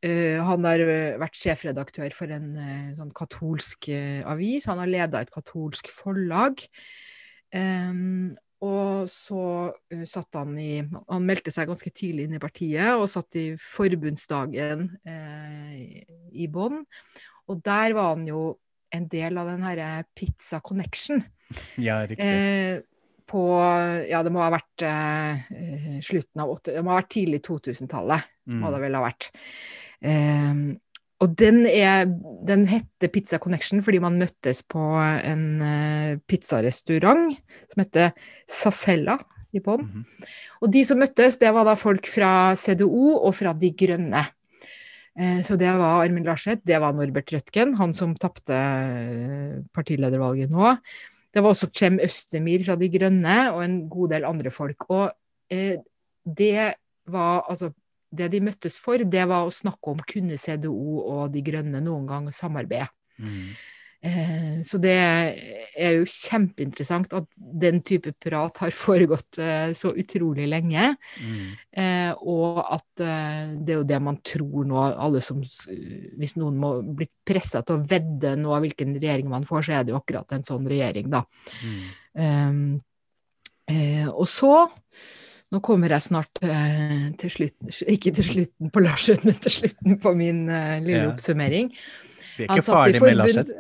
Uh, 0.04 0.36
han 0.44 0.66
har 0.68 0.82
vært 1.16 1.38
sjefredaktør 1.40 2.12
for 2.12 2.28
en 2.36 2.50
uh, 2.60 2.90
sånn 2.98 3.14
katolsk 3.16 3.88
avis. 4.28 4.66
Han 4.68 4.82
har 4.82 4.90
leda 4.92 5.22
et 5.24 5.32
katolsk 5.32 5.88
forlag. 5.96 6.60
Um, 7.56 8.34
og 8.64 9.10
så 9.12 9.44
uh, 9.74 10.06
satt 10.08 10.40
han 10.40 10.56
i 10.60 10.84
Han 10.84 11.28
meldte 11.28 11.52
seg 11.54 11.70
ganske 11.70 11.92
tidlig 11.96 12.28
inn 12.28 12.38
i 12.38 12.42
partiet 12.42 12.96
og 12.96 13.10
satt 13.12 13.36
i 13.40 13.46
forbundsdagen 13.60 14.88
eh, 15.10 16.00
i 16.32 16.48
Bonn. 16.52 16.84
Og 17.52 17.60
der 17.66 17.96
var 17.98 18.14
han 18.14 18.26
jo 18.28 18.54
en 18.94 19.08
del 19.12 19.40
av 19.42 19.50
den 19.50 19.66
herre 19.66 19.90
Pizza 20.16 20.62
Connection. 20.64 21.24
Ja, 21.82 22.04
riktig. 22.08 22.24
Eh, 22.24 22.82
på 23.30 23.44
Ja, 24.10 24.22
det 24.24 24.32
må 24.36 24.44
ha 24.44 24.52
vært 24.54 24.84
slutten 26.06 26.42
av 26.44 26.52
80 26.58 26.76
Det 26.76 26.82
må 26.84 26.92
ha 26.92 27.00
vært 27.00 27.14
tidlig 27.16 27.40
2000-tallet, 27.48 28.28
mm. 28.46 28.58
må 28.62 28.72
det 28.74 28.82
vel 28.84 28.98
ha 29.00 29.04
vært. 29.06 29.30
Og 31.24 31.36
den, 31.40 31.64
er, 31.70 32.08
den 32.48 32.66
heter 32.68 33.12
Pizza 33.12 33.40
Connection 33.40 33.84
fordi 33.86 34.02
man 34.04 34.20
møttes 34.20 34.60
på 34.68 34.82
en 35.00 35.46
uh, 35.64 36.20
pizzarestaurant 36.28 37.38
som 37.72 37.84
heter 37.84 38.12
Sasella 38.50 39.18
i 39.54 39.62
Bonn. 39.64 39.86
Mm 39.86 40.04
-hmm. 40.04 40.26
Og 40.62 40.74
de 40.74 40.84
som 40.86 41.00
møttes, 41.00 41.38
det 41.38 41.54
var 41.54 41.64
da 41.66 41.76
folk 41.76 42.08
fra 42.08 42.56
CDO 42.56 43.24
og 43.24 43.36
fra 43.36 43.54
De 43.54 43.72
Grønne. 43.72 44.26
Uh, 45.20 45.42
så 45.42 45.56
det 45.56 45.72
var 45.78 46.04
Armin 46.04 46.26
Larseth, 46.26 46.62
det 46.66 46.82
var 46.82 46.94
Norbert 46.94 47.32
Rødtgen, 47.32 47.76
han 47.78 47.94
som 47.94 48.16
tapte 48.16 48.54
uh, 48.54 49.64
partiledervalget 49.74 50.50
nå. 50.50 50.76
Det 51.34 51.42
var 51.44 51.50
også 51.50 51.72
Cem 51.74 52.00
Østemir 52.00 52.66
fra 52.66 52.76
De 52.76 52.90
Grønne 52.90 53.52
og 53.54 53.64
en 53.64 53.90
god 53.90 54.10
del 54.10 54.26
andre 54.26 54.52
folk. 54.52 54.90
Og 54.90 55.12
det 56.38 56.74
var 57.08 57.46
altså 57.50 57.72
det 58.14 58.32
de 58.34 58.42
møttes 58.46 58.78
for, 58.82 59.02
det 59.02 59.28
var 59.30 59.48
å 59.48 59.54
snakke 59.54 59.94
om 59.94 60.02
kunne 60.08 60.40
CDO 60.40 60.74
og 61.02 61.30
De 61.34 61.44
Grønne 61.46 61.82
noen 61.84 62.10
gang 62.10 62.32
samarbeide. 62.34 62.92
Mm. 63.18 63.54
Eh, 64.04 64.56
så 64.68 64.78
det 64.84 64.92
er 64.92 65.94
jo 65.96 66.08
kjempeinteressant 66.10 67.14
at 67.16 67.28
den 67.38 67.80
type 67.88 68.12
prat 68.20 68.58
har 68.60 68.76
foregått 68.76 69.40
eh, 69.40 69.72
så 69.80 69.94
utrolig 69.96 70.50
lenge. 70.52 70.90
Mm. 71.24 71.54
Eh, 71.72 72.12
og 72.20 72.60
at 72.66 72.88
det 73.00 73.72
er 73.72 73.80
jo 73.80 73.88
det 73.88 74.02
man 74.04 74.20
tror 74.26 74.68
nå, 74.68 74.80
alle 74.92 75.22
som 75.24 75.40
Hvis 75.40 76.36
noen 76.40 76.60
må 76.60 76.76
bli 76.84 77.08
pressa 77.26 77.64
til 77.64 77.80
å 77.80 77.86
vedde 77.88 78.36
nå 78.40 78.60
hvilken 78.66 78.98
regjering 79.00 79.32
man 79.32 79.48
får, 79.48 79.70
så 79.70 79.78
er 79.78 79.86
det 79.86 79.96
jo 79.96 80.02
akkurat 80.02 80.36
en 80.36 80.44
sånn 80.46 80.68
regjering, 80.68 81.08
da. 81.14 81.24
Mm. 81.64 82.82
Og 84.12 84.28
så 84.30 84.52
nå 85.54 85.62
kommer 85.62 85.94
jeg 85.94 86.08
snart 86.08 86.42
eh, 86.42 87.12
til 87.22 87.34
slutten, 87.36 87.70
ikke 87.94 88.14
til 88.18 88.26
slutten 88.26 88.72
på 88.74 88.82
Larsen, 88.82 89.20
men 89.28 89.38
til 89.44 89.54
slutten 89.60 90.00
på 90.02 90.14
min 90.18 90.48
eh, 90.50 90.80
lille 90.82 91.04
ja. 91.04 91.12
oppsummering. 91.12 91.70
Vi 92.34 92.48
er 92.48 92.58
ikke 92.58 92.66
ferdig 92.66 93.02
med 93.04 93.20
Larsen. 93.20 93.52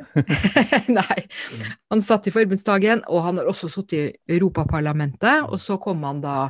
Nei. 0.98 1.20
Han 1.94 2.02
satt 2.02 2.30
i 2.30 2.34
forbundsdagen, 2.34 3.04
og 3.06 3.28
han 3.28 3.38
har 3.38 3.52
også 3.52 3.70
sittet 3.70 4.00
i 4.00 4.38
Europaparlamentet. 4.40 5.46
Og 5.46 5.62
så 5.62 5.78
kom 5.82 6.02
han 6.08 6.24
da 6.24 6.48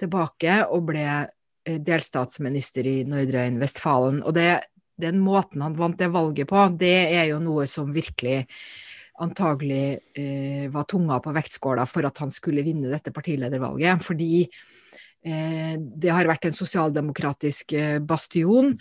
tilbake 0.00 0.62
og 0.72 0.88
ble 0.88 1.04
eh, 1.04 1.78
delstatsminister 1.84 2.88
i 2.88 2.96
Nordre 3.08 3.44
Vestfalen. 3.60 4.22
Og 4.24 4.36
det, 4.38 4.48
den 4.96 5.20
måten 5.20 5.66
han 5.66 5.76
vant 5.76 6.00
det 6.00 6.08
valget 6.14 6.48
på, 6.48 6.64
det 6.80 6.96
er 7.12 7.28
jo 7.34 7.42
noe 7.44 7.68
som 7.68 7.92
virkelig 7.92 8.46
antagelig 9.24 9.98
eh, 10.14 10.66
var 10.72 10.86
tunga 10.88 11.20
på 11.24 11.34
vektskåla 11.36 11.86
for 11.90 12.06
at 12.08 12.18
han 12.22 12.32
skulle 12.34 12.64
vinne 12.66 12.90
dette 12.92 13.12
partiledervalget. 13.14 14.04
Fordi 14.06 14.42
eh, 14.44 15.76
det 15.78 16.12
har 16.14 16.30
vært 16.30 16.48
en 16.48 16.58
sosialdemokratisk 16.58 17.76
eh, 17.78 17.96
bastion. 18.02 18.76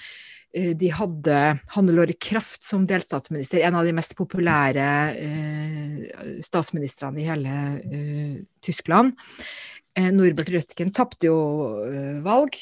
Eh, 0.56 0.74
de 0.77 0.89
hadde 0.94 1.38
Hannelore 1.75 2.15
Kraft 2.20 2.63
som 2.65 2.86
delstatsminister, 2.88 3.62
en 3.65 3.77
av 3.77 3.88
de 3.88 3.96
mest 3.96 4.15
populære 4.17 4.89
eh, 5.13 6.38
statsministrene 6.46 7.22
i 7.22 7.27
hele 7.27 7.58
eh, 7.86 8.38
Tyskland. 8.63 9.17
Norbert 9.98 10.51
Røttgen 10.53 10.91
tapte 10.94 11.25
jo 11.25 11.38
valg 12.22 12.53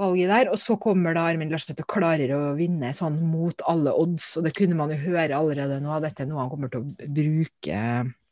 valget 0.00 0.32
der. 0.32 0.52
Og 0.52 0.58
så 0.60 0.76
kommer 0.80 1.16
da 1.16 1.26
Armin 1.30 1.52
Larseth 1.52 1.84
og 1.84 1.90
klarer 1.90 2.32
å 2.36 2.40
vinne 2.58 2.92
sånn 2.96 3.20
mot 3.30 3.66
alle 3.70 3.94
odds. 3.96 4.32
Og 4.38 4.46
det 4.46 4.54
kunne 4.58 4.78
man 4.78 4.92
jo 4.94 5.00
høre 5.04 5.36
allerede 5.36 5.80
nå, 5.84 5.98
dette 6.04 6.24
er 6.24 6.30
noe 6.30 6.42
han 6.44 6.52
kommer 6.52 6.72
til 6.72 6.84
å 6.84 7.10
bruke 7.20 7.82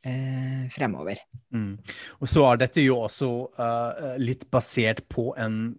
eh, 0.09 0.63
fremover. 0.75 1.21
Mm. 1.55 1.75
Og 2.21 2.31
så 2.31 2.45
er 2.49 2.63
dette 2.65 2.85
jo 2.85 3.01
også 3.05 3.31
uh, 3.59 4.17
litt 4.21 4.49
basert 4.53 5.05
på 5.13 5.31
en 5.41 5.77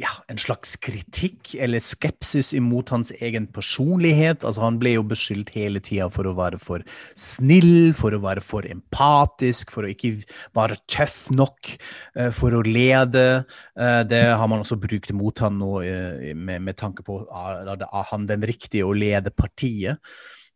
ja, 0.00 0.10
en 0.26 0.38
slags 0.40 0.74
kritikk 0.82 1.52
eller 1.62 1.82
skepsis 1.82 2.50
imot 2.56 2.90
hans 2.90 3.12
egen 3.22 3.46
personlighet. 3.54 4.42
Altså, 4.42 4.64
han 4.66 4.80
ble 4.80 4.96
jo 4.96 5.04
beskyldt 5.06 5.52
hele 5.54 5.82
tida 5.84 6.08
for 6.12 6.26
å 6.26 6.34
være 6.38 6.58
for 6.62 6.82
snill, 7.18 7.92
for 7.94 8.16
å 8.16 8.22
være 8.24 8.42
for 8.44 8.66
empatisk, 8.66 9.70
for 9.74 9.86
å 9.86 9.92
ikke 9.92 10.16
være 10.56 10.80
tøff 10.90 11.18
nok 11.34 11.74
uh, 12.18 12.30
for 12.34 12.58
å 12.58 12.64
lede. 12.66 13.44
Uh, 13.78 14.02
det 14.10 14.24
har 14.34 14.50
man 14.50 14.64
også 14.64 14.80
brukt 14.82 15.14
mot 15.14 15.44
han 15.44 15.60
nå 15.62 15.74
uh, 15.86 16.32
med, 16.34 16.58
med, 16.58 16.74
tanke 16.80 17.06
på 17.06 17.22
uh, 17.30 18.04
han 18.10 18.26
den 18.30 18.46
riktige 18.50 18.88
å 18.88 18.96
lede 18.96 19.30
partiet. 19.30 20.02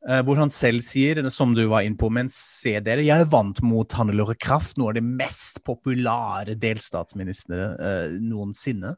Uh, 0.06 0.20
hvor 0.22 0.38
han 0.38 0.50
selv 0.54 0.84
sier, 0.86 1.18
som 1.34 1.56
du 1.56 1.64
var 1.66 1.82
inne 1.82 1.98
på, 1.98 2.06
men 2.14 2.28
se 2.30 2.76
dere, 2.86 3.02
jeg 3.02 3.26
vant 3.32 3.58
mot 3.66 3.96
Hannelore 3.98 4.36
Kraft, 4.38 4.76
noe 4.78 4.92
av 4.92 4.98
de 4.98 5.02
mest 5.02 5.58
populære 5.66 6.54
delstatsministrene 6.62 7.66
uh, 7.74 8.14
noensinne. 8.22 8.92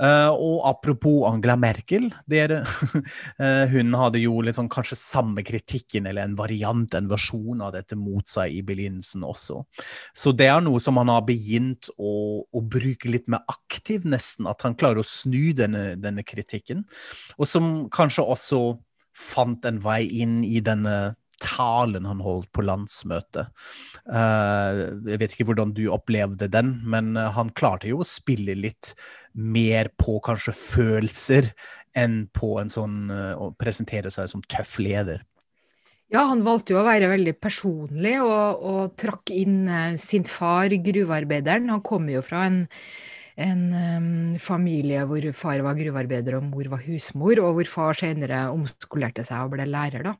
Uh, 0.00 0.32
og 0.32 0.64
apropos 0.70 1.26
Angela 1.28 1.58
Merkel, 1.60 2.08
dere, 2.30 2.62
hun 3.74 3.92
hadde 4.00 4.22
jo 4.22 4.40
liksom 4.44 4.70
kanskje 4.72 4.96
samme 5.00 5.44
kritikken, 5.44 6.08
eller 6.08 6.24
en 6.24 6.38
variant, 6.38 6.96
en 6.96 7.12
versjon 7.12 7.60
av 7.64 7.74
dette 7.76 7.98
mot 8.00 8.24
seg 8.28 8.56
i 8.56 8.64
begynnelsen 8.64 9.28
også. 9.28 9.60
Så 10.16 10.32
det 10.32 10.48
er 10.48 10.64
noe 10.64 10.80
som 10.80 10.96
han 11.00 11.12
har 11.12 11.28
begynt 11.28 11.92
å, 12.00 12.40
å 12.48 12.64
bruke 12.64 13.12
litt 13.12 13.28
mer 13.28 13.44
aktivt, 13.52 14.08
nesten, 14.08 14.48
at 14.48 14.64
han 14.64 14.80
klarer 14.80 15.04
å 15.04 15.08
snu 15.08 15.52
denne, 15.56 15.92
denne 16.00 16.24
kritikken, 16.24 16.86
og 17.36 17.48
som 17.48 17.72
kanskje 17.92 18.24
også 18.24 18.62
fant 19.18 19.64
en 19.68 19.80
vei 19.82 20.04
inn 20.22 20.40
i 20.46 20.62
denne 20.64 20.98
talen 21.42 22.06
han 22.08 22.20
holdt 22.22 22.50
på 22.54 22.64
landsmøtet. 22.66 23.50
Uh, 24.08 24.98
jeg 25.06 25.20
vet 25.22 25.34
ikke 25.34 25.48
hvordan 25.50 25.74
du 25.76 25.86
opplevde 25.94 26.50
den, 26.50 26.76
men 26.88 27.14
uh, 27.18 27.30
han 27.36 27.52
klarte 27.58 27.90
jo 27.90 28.02
å 28.02 28.08
spille 28.08 28.56
litt 28.58 28.94
mer 29.34 29.92
på 30.00 30.18
kanskje 30.24 30.54
følelser 30.56 31.52
enn 31.98 32.24
på 32.34 32.56
en 32.60 32.72
sånn 32.72 33.10
uh, 33.10 33.34
å 33.38 33.52
presentere 33.58 34.12
seg 34.14 34.30
som 34.30 34.44
tøff 34.50 34.78
leder. 34.82 35.22
Ja, 36.08 36.24
han 36.30 36.40
valgte 36.46 36.72
jo 36.72 36.80
å 36.80 36.86
være 36.86 37.10
veldig 37.10 37.34
personlig 37.36 38.16
og, 38.24 38.62
og 38.64 38.94
trakk 38.98 39.28
inn 39.34 39.68
sin 40.00 40.24
far, 40.24 40.72
gruvearbeideren. 40.72 41.68
Han 41.68 41.84
kom 41.84 42.08
jo 42.08 42.22
fra 42.24 42.46
en 42.48 42.62
en 43.38 43.60
um, 43.72 44.38
familie 44.42 45.04
hvor 45.06 45.26
far 45.36 45.62
var 45.66 45.76
gruvearbeider 45.78 46.38
og 46.38 46.48
mor 46.48 46.70
var 46.72 46.82
husmor, 46.86 47.38
og 47.42 47.58
hvor 47.58 47.70
far 47.70 47.98
senere 47.98 48.48
omskolerte 48.50 49.24
seg 49.26 49.46
og 49.46 49.54
ble 49.54 49.68
lærer. 49.68 50.06
da. 50.06 50.16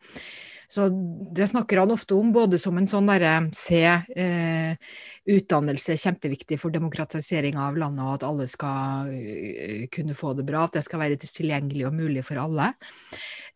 Så 0.68 0.90
det 1.32 1.46
snakker 1.48 1.80
han 1.80 1.94
ofte 1.94 2.12
om, 2.18 2.28
både 2.32 2.58
som 2.60 2.76
en 2.76 2.86
sånn 2.86 3.08
derre 3.08 3.48
se 3.56 3.80
eh, 3.88 4.92
utdannelse 5.32 5.96
kjempeviktig 5.96 6.58
for 6.60 6.74
demokratisering 6.74 7.56
av 7.56 7.78
landet, 7.80 8.04
og 8.04 8.18
at 8.18 8.26
alle 8.28 8.46
skal 8.52 9.08
uh, 9.08 9.86
kunne 9.94 10.16
få 10.18 10.34
det 10.36 10.44
bra, 10.48 10.66
at 10.66 10.76
det 10.76 10.84
skal 10.84 11.02
være 11.06 11.18
tilgjengelig 11.24 11.88
og 11.88 11.96
mulig 11.96 12.26
for 12.28 12.42
alle. 12.44 12.74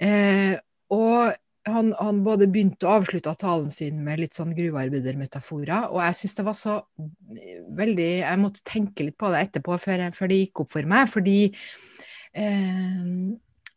Eh, 0.00 0.56
og 0.92 1.36
han, 1.68 1.92
han, 1.98 2.22
både 2.26 2.48
begynte 2.50 2.88
og 2.88 3.02
avslutta 3.02 3.34
talen 3.38 3.70
sin 3.70 4.00
med 4.02 4.22
litt 4.22 4.34
sånn 4.34 4.54
gruvearbeidermetaforer. 4.56 5.92
Og 5.92 6.00
jeg 6.02 6.18
syns 6.18 6.36
det 6.38 6.46
var 6.48 6.58
så 6.58 6.76
veldig 7.78 8.08
Jeg 8.22 8.40
måtte 8.42 8.64
tenke 8.68 9.06
litt 9.06 9.18
på 9.20 9.30
det 9.32 9.44
etterpå, 9.46 9.78
før, 9.82 10.08
før 10.16 10.32
det 10.32 10.40
gikk 10.40 10.64
opp 10.64 10.72
for 10.72 10.90
meg. 10.90 11.06
Fordi 11.12 11.38
eh, 12.34 13.06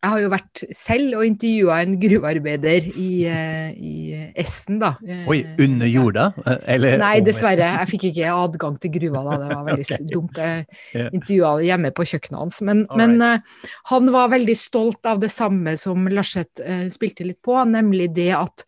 jeg 0.06 0.12
har 0.14 0.22
jo 0.22 0.30
vært 0.30 0.62
selv 0.78 1.16
og 1.18 1.26
intervjua 1.26 1.80
en 1.82 1.96
gruvearbeider 2.02 2.90
i, 2.92 3.10
eh, 3.26 3.72
i, 3.74 3.94
Essen, 4.38 4.78
da. 4.84 4.92
Oi, 5.32 5.40
under 5.62 5.90
jorda? 5.90 6.28
Eller 6.70 7.00
Nei, 7.02 7.16
dessverre. 7.26 7.72
Jeg 7.80 7.90
fikk 7.96 8.06
ikke 8.12 8.34
adgang 8.36 8.76
til 8.82 8.94
gruva 9.00 9.24
da. 9.26 9.38
Det 9.42 9.48
var 9.50 9.64
veldig 9.72 9.88
okay. 9.88 10.10
dumt. 10.12 10.42
Jeg 10.42 11.08
intervjua 11.16 11.56
hjemme 11.66 11.92
på 11.96 12.06
kjøkkenet 12.12 12.42
hans. 12.44 12.60
Men, 12.68 12.84
men 13.00 13.18
uh, 13.24 13.64
han 13.90 14.12
var 14.14 14.34
veldig 14.36 14.58
stolt 14.60 15.10
av 15.10 15.24
det 15.24 15.32
samme 15.34 15.74
som 15.82 16.06
Larseth 16.12 16.62
uh, 16.62 16.86
spilte 16.94 17.26
litt 17.26 17.42
på, 17.46 17.58
nemlig 17.66 18.12
det 18.14 18.30
at 18.38 18.66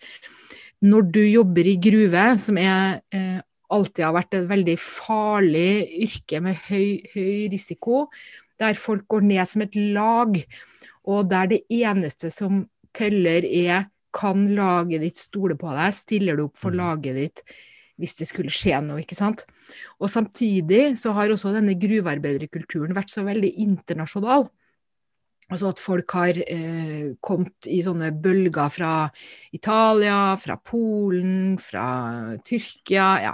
når 0.88 1.12
du 1.14 1.22
jobber 1.26 1.70
i 1.70 1.78
gruve, 1.82 2.26
som 2.42 2.58
er 2.62 2.98
uh, 3.14 3.38
alltid 3.74 4.08
har 4.08 4.18
vært 4.18 4.40
et 4.40 4.50
veldig 4.50 4.78
farlig 4.82 5.70
yrke 6.08 6.42
med 6.44 6.58
høy, 6.70 6.98
høy 7.14 7.48
risiko, 7.54 8.08
der 8.58 8.78
folk 8.80 9.06
går 9.12 9.26
ned 9.28 9.46
som 9.50 9.64
et 9.66 9.76
lag 9.94 10.40
og 11.08 11.30
der 11.32 11.50
det 11.54 11.62
eneste 11.72 12.32
som 12.34 12.66
teller 12.96 13.46
er 13.48 13.88
kan 14.18 14.48
laget 14.56 15.04
ditt 15.04 15.20
stole 15.20 15.58
på 15.60 15.72
deg, 15.76 15.96
stiller 15.96 16.38
du 16.38 16.48
opp 16.48 16.58
for 16.60 16.74
mm. 16.74 16.80
laget 16.80 17.20
ditt 17.22 17.44
hvis 17.98 18.14
det 18.20 18.28
skulle 18.30 18.54
skje 18.54 18.78
noe, 18.86 19.02
ikke 19.02 19.18
sant. 19.18 19.42
Og 19.98 20.12
samtidig 20.14 20.92
så 21.02 21.16
har 21.18 21.32
også 21.34 21.50
denne 21.56 21.74
gruvearbeiderkulturen 21.82 22.94
vært 22.94 23.10
så 23.10 23.24
veldig 23.26 23.50
internasjonal. 23.64 24.46
Altså 25.48 25.72
at 25.72 25.80
folk 25.82 26.12
har 26.14 26.38
eh, 26.44 27.16
kommet 27.24 27.70
i 27.72 27.80
sånne 27.82 28.12
bølger 28.22 28.70
fra 28.74 28.92
Italia, 29.56 30.36
fra 30.38 30.58
Polen, 30.60 31.56
fra 31.64 31.88
Tyrkia, 32.46 33.08
ja. 33.24 33.34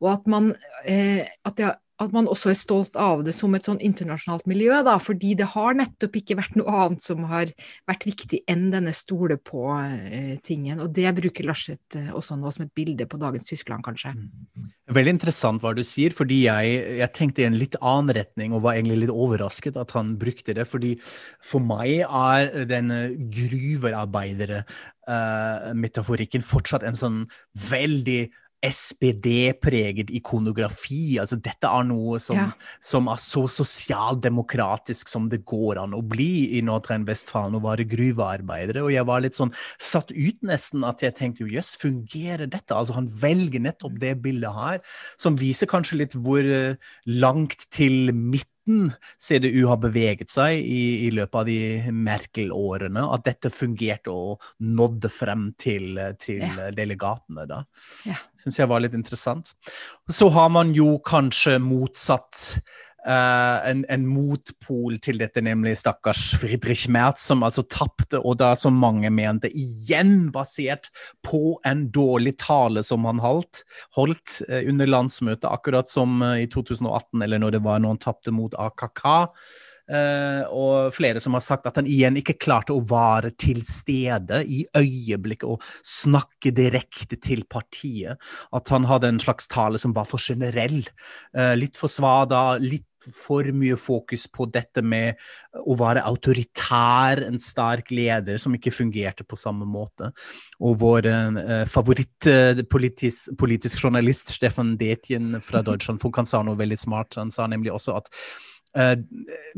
Og 0.00 0.10
at 0.14 0.30
man 0.32 0.50
eh, 0.88 1.22
at 1.44 1.60
det 1.60 1.74
at 2.00 2.12
man 2.14 2.28
også 2.30 2.52
er 2.52 2.58
stolt 2.58 2.96
av 3.00 3.24
det 3.26 3.34
som 3.36 3.54
et 3.56 3.64
sånn 3.66 3.80
internasjonalt 3.84 4.46
miljø, 4.50 4.72
da, 4.86 4.96
fordi 5.02 5.34
det 5.38 5.48
har 5.52 5.76
nettopp 5.78 6.16
ikke 6.20 6.38
vært 6.38 6.56
noe 6.58 6.70
annet 6.84 7.02
som 7.04 7.24
har 7.30 7.46
vært 7.88 8.06
viktig 8.08 8.38
enn 8.50 8.64
denne 8.72 8.92
stole 8.96 9.36
på-tingen. 9.36 10.78
Eh, 10.78 10.84
og 10.84 10.88
det 10.96 11.16
bruker 11.18 11.48
Larseth 11.48 11.98
eh, 12.00 12.12
også 12.16 12.32
nå 12.40 12.48
som 12.54 12.66
et 12.66 12.74
bilde 12.76 13.04
på 13.10 13.20
dagens 13.20 13.46
Tyskland, 13.48 13.82
kanskje. 13.86 14.10
Mm. 14.16 14.68
Veldig 14.90 15.14
interessant 15.14 15.62
hva 15.62 15.70
du 15.76 15.82
sier, 15.86 16.10
fordi 16.16 16.38
jeg, 16.46 16.64
jeg, 16.98 17.10
tenkte 17.14 17.42
i 17.44 17.46
en 17.46 17.60
litt 17.60 17.76
annen 17.78 18.10
retning 18.16 18.50
og 18.56 18.64
var 18.64 18.72
egentlig 18.78 19.00
litt 19.04 19.14
overrasket 19.14 19.74
at 19.78 19.90
han 19.94 20.06
brukte 20.18 20.52
det. 20.56 20.66
fordi 20.70 20.92
for 21.02 21.60
meg 21.62 21.90
er 22.06 22.66
den 22.70 22.86
gruvearbeidere-metaforikken 23.34 25.78
metaforikken 25.80 26.42
fortsatt 26.44 26.84
en 26.86 26.98
sånn 26.98 27.18
veldig 27.70 28.20
SPD-preget 28.60 30.10
ikonografi. 30.12 31.16
Altså, 31.20 31.38
dette 31.40 31.68
er 31.68 31.86
noe 31.88 32.18
som, 32.22 32.36
ja. 32.36 32.48
som, 32.84 33.08
er 33.08 33.20
så 33.22 33.46
sosialdemokratisk 33.48 35.08
som 35.08 35.30
det 35.32 35.42
går 35.48 35.80
an 35.80 35.96
å 35.96 36.02
bli 36.04 36.58
i 36.58 36.62
Nordrhein-Westfalen 36.66 37.56
og 37.56 37.64
være 37.64 37.88
gruvearbeidere. 37.90 38.84
Og 38.84 38.92
jeg 38.94 39.08
var 39.08 39.24
litt 39.24 39.38
sånn 39.38 39.54
satt 39.80 40.12
ut 40.12 40.44
nesten 40.46 40.84
at 40.86 41.04
jeg 41.04 41.16
tenkte 41.16 41.46
jo 41.46 41.54
jøss, 41.56 41.74
fungerer 41.80 42.46
dette? 42.50 42.76
Altså 42.76 42.98
Han 42.98 43.08
velger 43.22 43.64
nettopp 43.64 43.96
det 44.02 44.14
bildet 44.24 44.56
her, 44.56 44.80
som 45.20 45.38
viser 45.40 45.70
kanskje 45.70 46.02
litt 46.02 46.16
hvor 46.18 46.44
eh, 46.44 46.76
langt 47.08 47.68
til 47.72 48.12
midt 48.12 48.48
måten 48.70 48.92
CDU 49.18 49.66
har 49.66 49.78
beveget 49.80 50.30
seg 50.30 50.60
i, 50.60 51.06
i 51.06 51.10
løpet 51.10 51.38
av 51.40 51.46
de 51.46 51.92
Merkel-årene, 51.92 53.04
at 53.14 53.24
dette 53.26 53.50
fungerte 53.50 54.10
og 54.10 54.40
nådde 54.60 55.10
frem 55.10 55.50
til, 55.58 55.98
til 56.18 56.42
ja. 56.42 56.70
delegatene. 56.74 57.46
da. 57.46 57.64
Ja. 58.06 58.18
Syns 58.38 58.58
jeg 58.58 58.68
var 58.70 58.80
litt 58.80 58.94
interessant. 58.94 59.54
Så 60.10 60.30
har 60.30 60.50
man 60.50 60.74
jo 60.74 60.98
kanskje 61.04 61.58
motsatt 61.62 62.60
Uh, 63.00 63.64
en, 63.64 63.80
en, 63.88 64.02
motpol 64.04 64.98
til 65.00 65.16
dette, 65.22 65.40
nemlig 65.40 65.72
stakkars 65.80 66.34
Friedrich 66.36 66.84
Merz, 66.92 67.22
som 67.24 67.40
altså 67.46 67.64
tapte, 67.64 68.20
og 68.20 68.36
da 68.42 68.50
som 68.60 68.76
mange 68.76 69.08
mente, 69.08 69.48
igjen 69.56 70.28
basert 70.34 70.90
på 71.24 71.56
en 71.64 71.86
dårlig 71.94 72.34
tale 72.42 72.84
som 72.84 73.08
han 73.08 73.22
holdt, 73.24 73.62
holdt 73.96 74.42
uh, 74.50 74.60
under 74.68 74.92
landsmøtet, 74.92 75.48
akkurat 75.48 75.88
som 75.88 76.20
uh, 76.20 76.36
i 76.42 76.44
2018, 76.52 77.24
eller 77.24 77.40
når 77.40 77.56
det 77.56 77.64
var 77.64 77.80
når 77.80 77.96
han 77.96 78.04
tapte 78.04 78.36
mot 78.36 78.56
AKK. 78.68 79.06
Og 79.90 80.92
flere 80.94 81.18
som 81.18 81.34
har 81.34 81.42
sagt 81.42 81.64
at 81.66 81.80
han 81.80 81.88
igjen 81.90 82.14
ikke 82.20 82.36
klarte 82.38 82.70
å 82.70 82.82
være 82.86 83.32
til 83.42 83.58
stede 83.66 84.38
i 84.46 84.60
øyeblikket 84.78 85.48
og 85.50 85.64
snakke 85.82 86.52
direkte 86.54 87.18
til 87.18 87.42
partiet. 87.50 88.14
At 88.54 88.70
han 88.70 88.86
hadde 88.86 89.10
en 89.10 89.18
slags 89.18 89.50
tale 89.50 89.80
som 89.82 89.90
var 89.96 90.06
for 90.06 90.22
generell. 90.22 90.84
Litt 91.58 91.80
for 91.80 91.90
svada, 91.90 92.52
litt 92.62 92.86
for 93.14 93.46
mye 93.56 93.76
fokus 93.80 94.26
på 94.32 94.46
dette 94.52 94.82
med 94.84 95.18
å 95.60 95.76
være 95.78 96.04
autoritær, 96.08 97.22
en 97.26 97.38
sterk 97.40 97.90
leder, 97.94 98.38
som 98.40 98.54
ikke 98.56 98.74
fungerte 98.74 99.24
på 99.26 99.38
samme 99.40 99.66
måte. 99.68 100.10
Og 100.60 100.78
vår 100.82 101.08
eh, 101.10 101.64
favorittpolitisk 101.70 103.32
uh, 103.32 103.80
journalist 103.80 104.34
Stefan 104.36 104.76
Detjen 104.80 105.40
fra 105.44 105.64
Deutschland, 105.66 106.00
for 106.02 106.14
han 106.16 106.28
sa 106.28 106.42
noe 106.46 106.58
veldig 106.60 106.78
smart. 106.80 107.18
Han 107.20 107.32
sa 107.34 107.48
nemlig 107.50 107.72
også 107.74 107.96
at 108.00 108.12
Uh, 108.78 108.94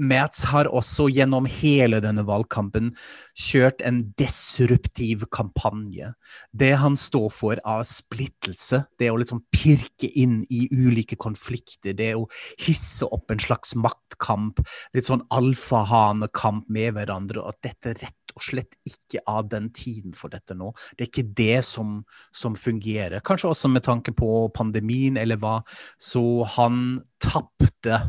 Mats 0.00 0.46
har 0.48 0.70
også 0.72 1.10
gjennom 1.12 1.44
hele 1.44 1.98
denne 2.00 2.24
valgkampen 2.24 2.92
kjørt 3.36 3.82
en 3.84 4.00
disruptiv 4.20 5.26
kampanje. 5.34 6.12
Det 6.56 6.72
han 6.80 6.96
står 6.96 7.28
for, 7.34 7.60
av 7.68 7.84
splittelse. 7.88 8.84
Det 8.98 9.10
å 9.12 9.18
liksom 9.20 9.42
pirke 9.52 10.08
inn 10.16 10.40
i 10.48 10.64
ulike 10.72 11.18
konflikter. 11.20 11.96
Det 11.98 12.12
å 12.16 12.24
hisse 12.62 13.08
opp 13.12 13.32
en 13.32 13.42
slags 13.42 13.76
maktkamp. 13.76 14.62
Litt 14.96 15.10
sånn 15.10 15.26
alfahanekamp 15.34 16.70
med 16.72 16.96
hverandre. 16.96 17.44
At 17.52 17.60
dette 17.68 17.96
rett 18.00 18.36
og 18.36 18.44
slett 18.44 18.78
ikke 18.88 19.20
er 19.28 19.48
den 19.52 19.68
tiden 19.76 20.16
for 20.16 20.32
dette 20.32 20.56
nå. 20.56 20.72
Det 20.96 21.04
er 21.04 21.10
ikke 21.10 21.34
det 21.36 21.60
som, 21.68 22.00
som 22.32 22.56
fungerer. 22.56 23.20
Kanskje 23.24 23.52
også 23.52 23.72
med 23.72 23.84
tanke 23.84 24.14
på 24.16 24.48
pandemien 24.56 25.20
eller 25.20 25.40
hva. 25.40 25.58
Så 26.00 26.46
han 26.56 27.02
tapte 27.22 28.00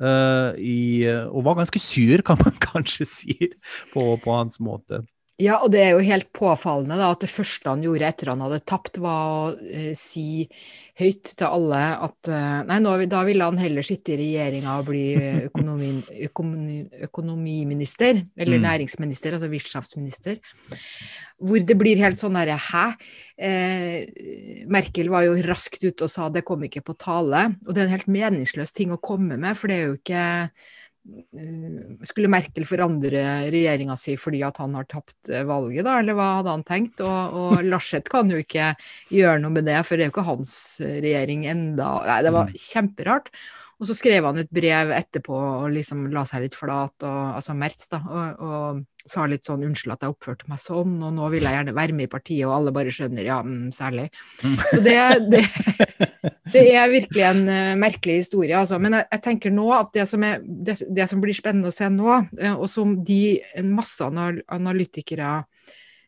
i, 0.00 1.04
og 1.28 1.44
var 1.44 1.58
ganske 1.60 1.80
sur, 1.82 2.22
kan 2.26 2.40
man 2.40 2.60
kanskje 2.62 3.08
si, 3.08 3.38
på, 3.92 4.12
på, 4.22 4.36
hans 4.36 4.60
måte. 4.64 5.02
Ja, 5.40 5.56
og 5.64 5.70
det 5.72 5.80
er 5.80 5.94
jo 5.94 6.04
helt 6.04 6.28
påfallende 6.36 6.98
da, 7.00 7.14
at 7.14 7.22
det 7.24 7.30
første 7.32 7.70
han 7.70 7.80
gjorde 7.84 8.08
etter 8.10 8.28
han 8.32 8.42
hadde 8.44 8.58
tapt, 8.68 8.98
var 9.00 9.20
å 9.30 9.46
uh, 9.56 9.92
si 9.96 10.44
høyt 11.00 11.32
til 11.32 11.46
alle 11.46 11.78
at 12.08 12.28
uh, 12.28 12.60
nei, 12.68 12.76
nå, 12.84 12.92
da 13.08 13.22
ville 13.24 13.48
han 13.48 13.60
heller 13.60 13.86
sitte 13.86 14.12
i 14.14 14.18
regjeringa 14.20 14.76
og 14.82 14.90
bli 14.90 15.06
økonomi, 15.48 15.94
økonomi, 16.28 16.82
økonomiminister, 17.08 18.20
eller 18.36 18.60
mm. 18.60 18.68
næringsminister, 18.68 19.38
altså 19.38 19.48
wirtschaftsminister 19.52 20.40
hvor 21.40 21.62
det 21.64 21.76
blir 21.80 22.00
helt 22.00 22.20
sånn 22.20 22.36
derre 22.36 22.58
hæ? 22.60 22.84
Eh, 23.40 24.66
Merkel 24.70 25.08
var 25.12 25.24
jo 25.26 25.38
raskt 25.46 25.82
ute 25.84 26.06
og 26.06 26.12
sa 26.12 26.28
det 26.32 26.44
kom 26.48 26.66
ikke 26.66 26.84
på 26.84 26.96
tale. 27.00 27.46
Og 27.66 27.72
det 27.72 27.82
er 27.82 27.88
en 27.88 27.96
helt 27.96 28.12
meningsløs 28.12 28.74
ting 28.76 28.92
å 28.92 29.00
komme 29.00 29.40
med, 29.40 29.56
for 29.58 29.72
det 29.72 29.78
er 29.78 29.88
jo 29.88 29.96
ikke 29.96 30.24
uh, 30.50 32.04
Skulle 32.06 32.30
Merkel 32.32 32.66
forandre 32.68 33.22
regjeringa 33.50 33.96
si 33.98 34.18
fordi 34.20 34.42
at 34.46 34.60
han 34.60 34.76
har 34.76 34.88
tapt 34.90 35.32
eh, 35.32 35.46
valget, 35.48 35.86
da, 35.88 35.96
eller 36.02 36.18
hva 36.18 36.28
hadde 36.40 36.58
han 36.58 36.66
tenkt? 36.68 37.00
Og, 37.00 37.38
og 37.40 37.64
Laschet 37.64 38.12
kan 38.12 38.30
jo 38.30 38.42
ikke 38.42 38.74
gjøre 39.14 39.40
noe 39.40 39.56
med 39.56 39.68
det, 39.70 39.80
for 39.88 39.96
det 39.96 40.04
er 40.04 40.12
jo 40.12 40.16
ikke 40.18 40.28
hans 40.28 40.52
regjering 40.84 41.48
enda. 41.50 41.94
Nei, 42.04 42.20
det 42.26 42.36
var 42.36 42.52
mm. 42.52 42.60
kjemperart. 42.68 43.32
Og 43.80 43.88
så 43.88 43.96
skrev 43.96 44.26
han 44.28 44.38
et 44.42 44.50
brev 44.52 44.90
etterpå 44.92 45.32
og 45.32 45.70
liksom 45.72 46.04
la 46.12 46.26
seg 46.28 46.44
litt 46.44 46.56
flat, 46.58 46.92
og, 47.00 47.20
altså 47.38 47.54
Mertz, 47.56 47.88
da, 47.92 48.02
og, 48.04 48.42
og, 48.44 48.86
sa 49.08 49.24
litt 49.24 49.46
sånn 49.48 49.62
'unnskyld 49.64 49.94
at 49.94 50.02
jeg 50.04 50.12
oppførte 50.12 50.48
meg 50.52 50.58
sånn', 50.60 50.98
og 51.00 51.14
nå 51.16 51.28
vil 51.32 51.46
jeg 51.46 51.56
gjerne 51.56 51.72
være 51.72 51.94
med 51.96 52.04
i 52.04 52.10
partiet, 52.12 52.44
og 52.44 52.52
alle 52.58 52.74
bare 52.76 52.92
skjønner 52.92 53.24
ja, 53.24 53.38
mm, 53.40 53.70
særlig. 53.72 54.10
Så 54.68 54.82
det, 54.84 54.96
det, 55.32 55.40
det, 56.52 56.66
er 56.76 56.92
virkelig 56.92 57.24
en 57.30 57.40
uh, 57.48 57.78
merkelig 57.80 58.18
historie, 58.20 58.52
altså. 58.58 58.76
Men 58.76 58.98
jeg, 58.98 59.08
jeg, 59.08 59.22
tenker 59.24 59.56
nå 59.56 59.70
at 59.72 59.88
det 59.96 60.04
som, 60.10 60.28
er, 60.28 60.44
det, 60.44 61.08
som, 61.08 61.24
blir 61.24 61.32
spennende 61.32 61.72
å 61.72 61.74
se 61.74 61.88
nå, 61.88 62.20
uh, 62.20 62.52
og 62.52 62.68
som 62.68 62.92
de 63.00 63.40
masse 63.64 64.04
analytikere 64.04 65.40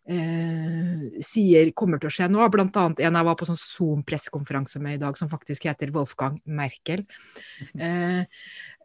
Eh, 0.02 1.21
sier 1.23 1.68
kommer 1.78 2.00
til 2.02 2.11
å 2.11 2.12
skje 2.12 2.26
nå. 2.32 2.42
Blant 2.50 2.76
annet 2.80 3.02
en 3.06 3.18
jeg 3.18 3.26
var 3.28 3.37
på 3.38 3.47
sånn 3.47 3.61
Zoom-pressekonferanse 3.61 4.82
med 4.82 4.97
i 4.97 5.02
dag, 5.02 5.18
som 5.18 5.30
faktisk 5.30 5.68
heter 5.68 5.92
Wolfgang 5.94 6.40
Merkel. 6.44 7.04
Mhm. 7.62 7.80
Eh, 7.80 8.25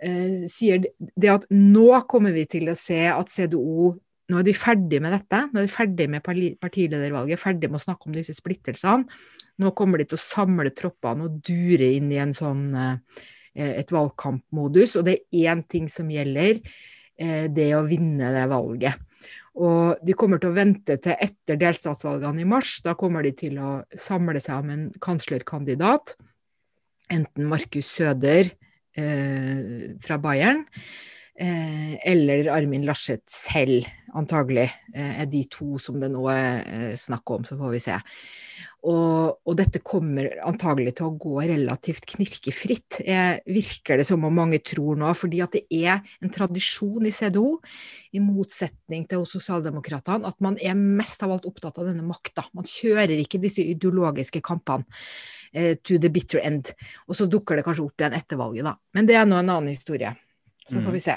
eh, 0.01 0.47
sier 0.47 0.83
det 0.99 1.29
at 1.29 1.47
nå 1.49 1.89
kommer 2.07 2.33
vi 2.33 2.45
til 2.45 2.69
å 2.69 2.77
se 2.77 3.07
at 3.07 3.29
CDO 3.29 3.95
nå 4.29 4.39
er 4.39 4.43
de 4.43 4.51
ferdig 4.51 4.99
med 5.01 5.13
dette. 5.15 5.49
Nå 5.53 5.61
er 5.61 5.67
de 5.67 5.71
ferdig 5.71 6.09
med 6.09 6.21
partiledervalget, 6.21 7.39
ferdig 7.39 7.69
med 7.71 7.79
å 7.79 7.85
snakke 7.85 8.07
om 8.07 8.11
disse 8.11 8.35
splittelsene. 8.35 9.07
Nå 9.57 9.71
kommer 9.71 9.97
de 9.97 10.03
til 10.03 10.17
å 10.17 10.21
samle 10.21 10.69
troppene 10.75 11.23
og 11.23 11.41
dure 11.41 11.95
inn 11.95 12.11
i 12.11 12.17
en 12.17 12.33
sånn, 12.33 12.75
eh, 12.75 13.79
et 13.79 13.87
valgkampmodus. 13.87 14.97
Og 14.97 15.05
det 15.05 15.21
er 15.31 15.55
én 15.55 15.63
ting 15.67 15.87
som 15.87 16.09
gjelder, 16.09 16.61
det 17.17 17.55
det 17.55 17.73
å 17.73 17.87
vinne 17.87 18.29
det 18.31 18.47
valget. 18.49 19.06
Og 19.57 19.97
de 20.05 20.13
kommer 20.13 20.41
til 20.41 20.51
å 20.51 20.57
vente 20.57 20.99
til 21.01 21.17
etter 21.17 21.57
delstatsvalgene 21.57 22.43
i 22.43 22.47
mars. 22.47 22.77
Da 22.85 22.93
kommer 22.99 23.25
de 23.25 23.33
til 23.37 23.57
å 23.57 23.71
samle 23.97 24.41
seg 24.43 24.61
om 24.61 24.73
en 24.73 24.87
kanslerkandidat. 25.01 26.13
Enten 27.13 27.47
Markus 27.49 27.89
Søder 27.89 28.51
eh, 28.99 29.95
fra 30.03 30.19
Bayern 30.21 30.65
eh, 31.39 31.95
eller 32.05 32.51
Armin 32.53 32.85
Laschet 32.85 33.23
selv, 33.31 33.87
antagelig, 34.17 34.67
eh, 34.93 35.21
er 35.21 35.29
de 35.29 35.43
to 35.51 35.77
som 35.81 35.99
det 36.01 36.09
nå 36.13 36.23
er 36.31 36.65
eh, 36.65 36.95
snakk 36.99 37.29
om. 37.35 37.45
Så 37.47 37.57
får 37.59 37.73
vi 37.73 37.81
se. 37.83 37.97
Og, 38.87 39.37
og, 39.43 39.53
dette 39.59 39.81
kommer 39.83 40.29
antagelig 40.47 40.95
til 40.97 41.09
å 41.09 41.15
gå 41.19 41.41
relativt 41.49 42.05
knirkefritt, 42.13 42.99
virker 43.49 43.99
det 43.99 44.05
som 44.07 44.23
om 44.23 44.37
mange 44.37 44.61
tror 44.63 44.99
nå. 44.99 45.09
Fordi 45.17 45.41
at 45.43 45.57
det 45.57 45.65
er 45.73 45.99
en 46.23 46.33
tradisjon 46.33 47.07
i 47.07 47.13
CDO, 47.13 47.57
i 48.15 48.21
motsetning 48.23 49.07
til 49.09 49.23
hos 49.23 49.33
sosialdemokratene, 49.35 50.29
at 50.29 50.39
man 50.43 50.59
er 50.63 50.77
mest 50.77 51.25
av 51.25 51.35
alt 51.35 51.49
opptatt 51.49 51.81
av 51.81 51.89
denne 51.89 52.05
makta. 52.07 52.47
Man 52.57 52.69
kjører 52.69 53.17
ikke 53.19 53.41
disse 53.43 53.65
ideologiske 53.65 54.43
kampene 54.45 54.87
eh, 55.53 55.75
to 55.83 55.99
the 56.01 56.11
bitter 56.13 56.43
end. 56.45 56.71
Og 57.09 57.17
så 57.19 57.27
dukker 57.29 57.57
det 57.57 57.67
kanskje 57.67 57.89
opp 57.89 57.99
igjen 57.99 58.15
etter 58.17 58.39
valget, 58.39 58.69
da. 58.69 58.77
Men 58.95 59.09
det 59.09 59.19
er 59.19 59.27
nå 59.27 59.41
en 59.41 59.57
annen 59.57 59.73
historie. 59.73 60.13
Så 60.67 60.81
får 60.83 60.95
vi 60.95 61.03
se. 61.03 61.15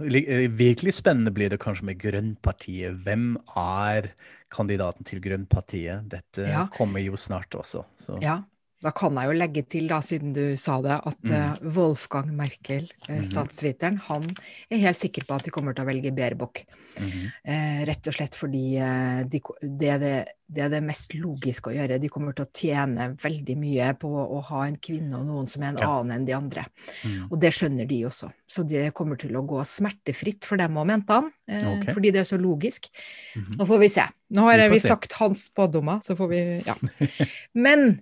Eh, 0.00 0.50
virkelig 0.52 0.98
spennende 0.98 1.32
blir 1.32 1.52
det 1.52 1.60
kanskje 1.62 1.88
med 1.88 2.00
Grønnpartiet. 2.00 2.98
Hvem 3.06 3.36
er 3.56 4.10
kandidaten 4.52 5.06
til 5.08 5.22
Grønnpartiet. 5.24 6.04
Dette 6.12 6.48
ja. 6.50 6.66
kommer 6.76 7.00
jo 7.00 7.16
snart 7.16 7.56
også. 7.56 7.84
Så. 7.96 8.18
Ja, 8.24 8.40
da 8.86 8.92
kan 8.94 9.18
jeg 9.18 9.30
jo 9.30 9.36
legge 9.36 9.62
til, 9.66 9.88
da, 9.90 9.98
siden 10.04 10.34
du 10.36 10.44
sa 10.60 10.78
det, 10.84 10.94
at 11.10 11.26
mm. 11.26 11.34
uh, 11.34 11.74
Wolfgang 11.74 12.30
Merkel, 12.38 12.86
uh, 13.08 13.18
statsviteren, 13.26 13.98
han 14.06 14.28
er 14.70 14.82
helt 14.84 15.00
sikker 15.00 15.26
på 15.26 15.38
at 15.38 15.46
de 15.46 15.52
kommer 15.54 15.74
til 15.74 15.82
å 15.82 15.88
velge 15.88 16.14
Baerbock. 16.14 16.62
Mm 16.96 17.08
-hmm. 17.10 17.26
uh, 17.50 17.80
rett 17.90 18.06
og 18.06 18.14
slett 18.14 18.34
fordi 18.34 18.78
de, 19.32 19.40
det, 19.62 19.88
er 19.90 19.98
det, 19.98 20.14
det, 20.46 20.62
er 20.62 20.70
det 20.70 20.82
mest 20.86 21.14
logiske 21.14 21.70
å 21.70 21.74
gjøre. 21.74 21.98
De 21.98 22.08
kommer 22.08 22.32
til 22.32 22.46
å 22.46 22.52
tjene 22.54 23.10
veldig 23.22 23.56
mye 23.58 23.92
på 24.00 24.08
å 24.08 24.40
ha 24.40 24.66
en 24.66 24.78
kvinne 24.78 25.18
og 25.18 25.26
noen 25.26 25.46
som 25.46 25.62
er 25.62 25.74
en 25.74 25.82
ja. 25.82 25.90
annen 25.90 26.16
enn 26.16 26.26
de 26.26 26.36
andre. 26.36 26.66
Mm. 27.04 27.28
Og 27.30 27.40
det 27.40 27.52
skjønner 27.52 27.86
de 27.86 28.04
også. 28.06 28.30
Så 28.46 28.62
det 28.62 28.94
kommer 28.94 29.16
til 29.16 29.36
å 29.36 29.42
gå 29.42 29.64
smertefritt 29.64 30.44
for 30.44 30.56
dem 30.56 30.76
òg, 30.76 30.86
mente 30.86 31.12
han. 31.12 31.32
Okay. 31.46 31.92
Fordi 31.92 32.10
det 32.10 32.20
er 32.20 32.30
så 32.30 32.38
logisk. 32.38 32.86
-hmm. 33.34 33.56
Nå 33.58 33.66
får 33.66 33.78
vi 33.78 33.88
se. 33.88 34.06
Nå 34.28 34.42
har 34.42 34.58
vi, 34.58 34.68
vi 34.68 34.80
sagt 34.80 35.12
hans 35.12 35.44
spådommer, 35.44 36.00
så 36.02 36.16
får 36.16 36.28
vi 36.28 36.62
Ja. 36.66 36.76
Men 37.52 38.00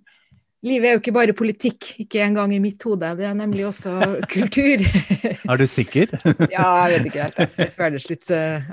Livet 0.65 0.89
er 0.89 0.95
jo 0.95 1.01
ikke 1.03 1.13
bare 1.13 1.35
politikk, 1.37 1.91
ikke 2.01 2.23
engang 2.25 2.55
i 2.57 2.61
mitt 2.63 2.81
hode. 2.89 3.11
Det 3.19 3.27
er 3.29 3.35
nemlig 3.37 3.67
også 3.69 3.99
kultur. 4.35 4.81
er 4.81 5.61
du 5.61 5.67
sikker? 5.69 6.15
ja, 6.55 6.69
jeg 6.89 6.95
vet 6.95 7.09
ikke 7.11 7.27
helt. 7.27 7.57
Det 7.59 7.67
føles 7.75 8.07
litt 8.09 8.31
uh, 8.33 8.71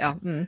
Ja. 0.00 0.14
Mm. 0.16 0.46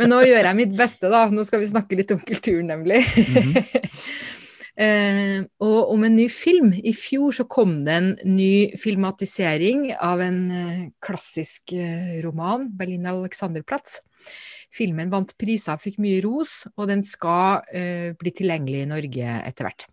Men 0.00 0.10
nå 0.10 0.22
gjør 0.26 0.48
jeg 0.50 0.58
mitt 0.58 0.74
beste, 0.78 1.10
da. 1.12 1.28
Nå 1.30 1.46
skal 1.46 1.62
vi 1.62 1.70
snakke 1.70 2.00
litt 2.00 2.10
om 2.16 2.22
kulturen, 2.26 2.66
nemlig. 2.72 3.04
Mm 3.14 3.52
-hmm. 3.54 5.46
og 5.68 5.92
om 5.94 6.04
en 6.04 6.16
ny 6.16 6.28
film. 6.28 6.72
I 6.82 6.92
fjor 6.92 7.30
så 7.32 7.44
kom 7.46 7.84
det 7.84 7.94
en 7.94 8.18
ny 8.26 8.74
filmatisering 8.74 9.94
av 9.94 10.20
en 10.20 10.50
uh, 10.50 10.90
klassisk 10.98 11.72
roman, 12.26 12.68
'Berlin 12.74 13.06
Alexanderplatz'. 13.06 14.00
Filmen 14.74 15.10
vant 15.10 15.38
priser, 15.38 15.78
fikk 15.78 15.98
mye 16.02 16.20
ros, 16.24 16.66
og 16.76 16.88
den 16.88 17.02
skal 17.02 17.62
bli 18.18 18.30
tilgjengelig 18.34 18.80
i 18.82 18.86
Norge 18.90 19.42
etter 19.46 19.64
hvert. 19.64 19.86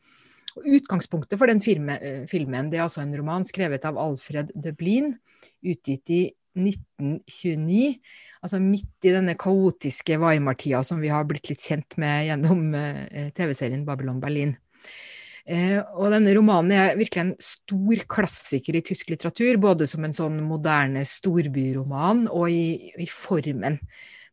Utgangspunktet 0.59 1.39
for 1.39 1.47
den 1.47 1.61
filmen, 1.63 1.95
eh, 2.01 2.23
filmen 2.29 2.69
det 2.71 2.79
er 2.79 2.85
altså 2.87 3.03
en 3.03 3.15
roman 3.15 3.45
skrevet 3.47 3.85
av 3.87 3.99
Alfred 4.01 4.51
Dublin, 4.55 5.13
utgitt 5.63 6.11
i 6.11 6.21
1929. 6.57 7.95
Altså 8.43 8.59
midt 8.59 9.07
i 9.07 9.13
denne 9.15 9.37
kaotiske 9.39 10.17
Weimar-tida 10.19 10.83
som 10.83 10.99
vi 11.03 11.11
har 11.13 11.27
blitt 11.29 11.47
litt 11.51 11.63
kjent 11.63 11.95
med 12.01 12.27
gjennom 12.27 12.75
eh, 12.75 13.31
TV-serien 13.37 13.85
Babylon 13.87 14.19
Berlin. 14.23 14.55
Eh, 15.49 15.79
og 15.97 16.11
denne 16.13 16.33
romanen 16.37 16.73
er 16.75 16.99
virkelig 16.99 17.23
en 17.23 17.35
stor 17.41 18.03
klassiker 18.11 18.77
i 18.77 18.83
tysk 18.85 19.09
litteratur, 19.13 19.55
både 19.61 19.87
som 19.89 20.05
en 20.05 20.15
sånn 20.15 20.41
moderne 20.45 21.05
storbyroman 21.07 22.27
og 22.29 22.51
i, 22.51 22.91
i 22.99 23.07
formen. 23.09 23.79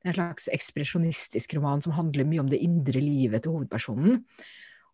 En 0.07 0.15
slags 0.15 0.49
ekspresjonistisk 0.53 1.57
roman 1.59 1.83
som 1.85 1.97
handler 1.97 2.29
mye 2.29 2.43
om 2.45 2.51
det 2.51 2.61
indre 2.65 3.01
livet 3.03 3.45
til 3.45 3.57
hovedpersonen. 3.57 4.23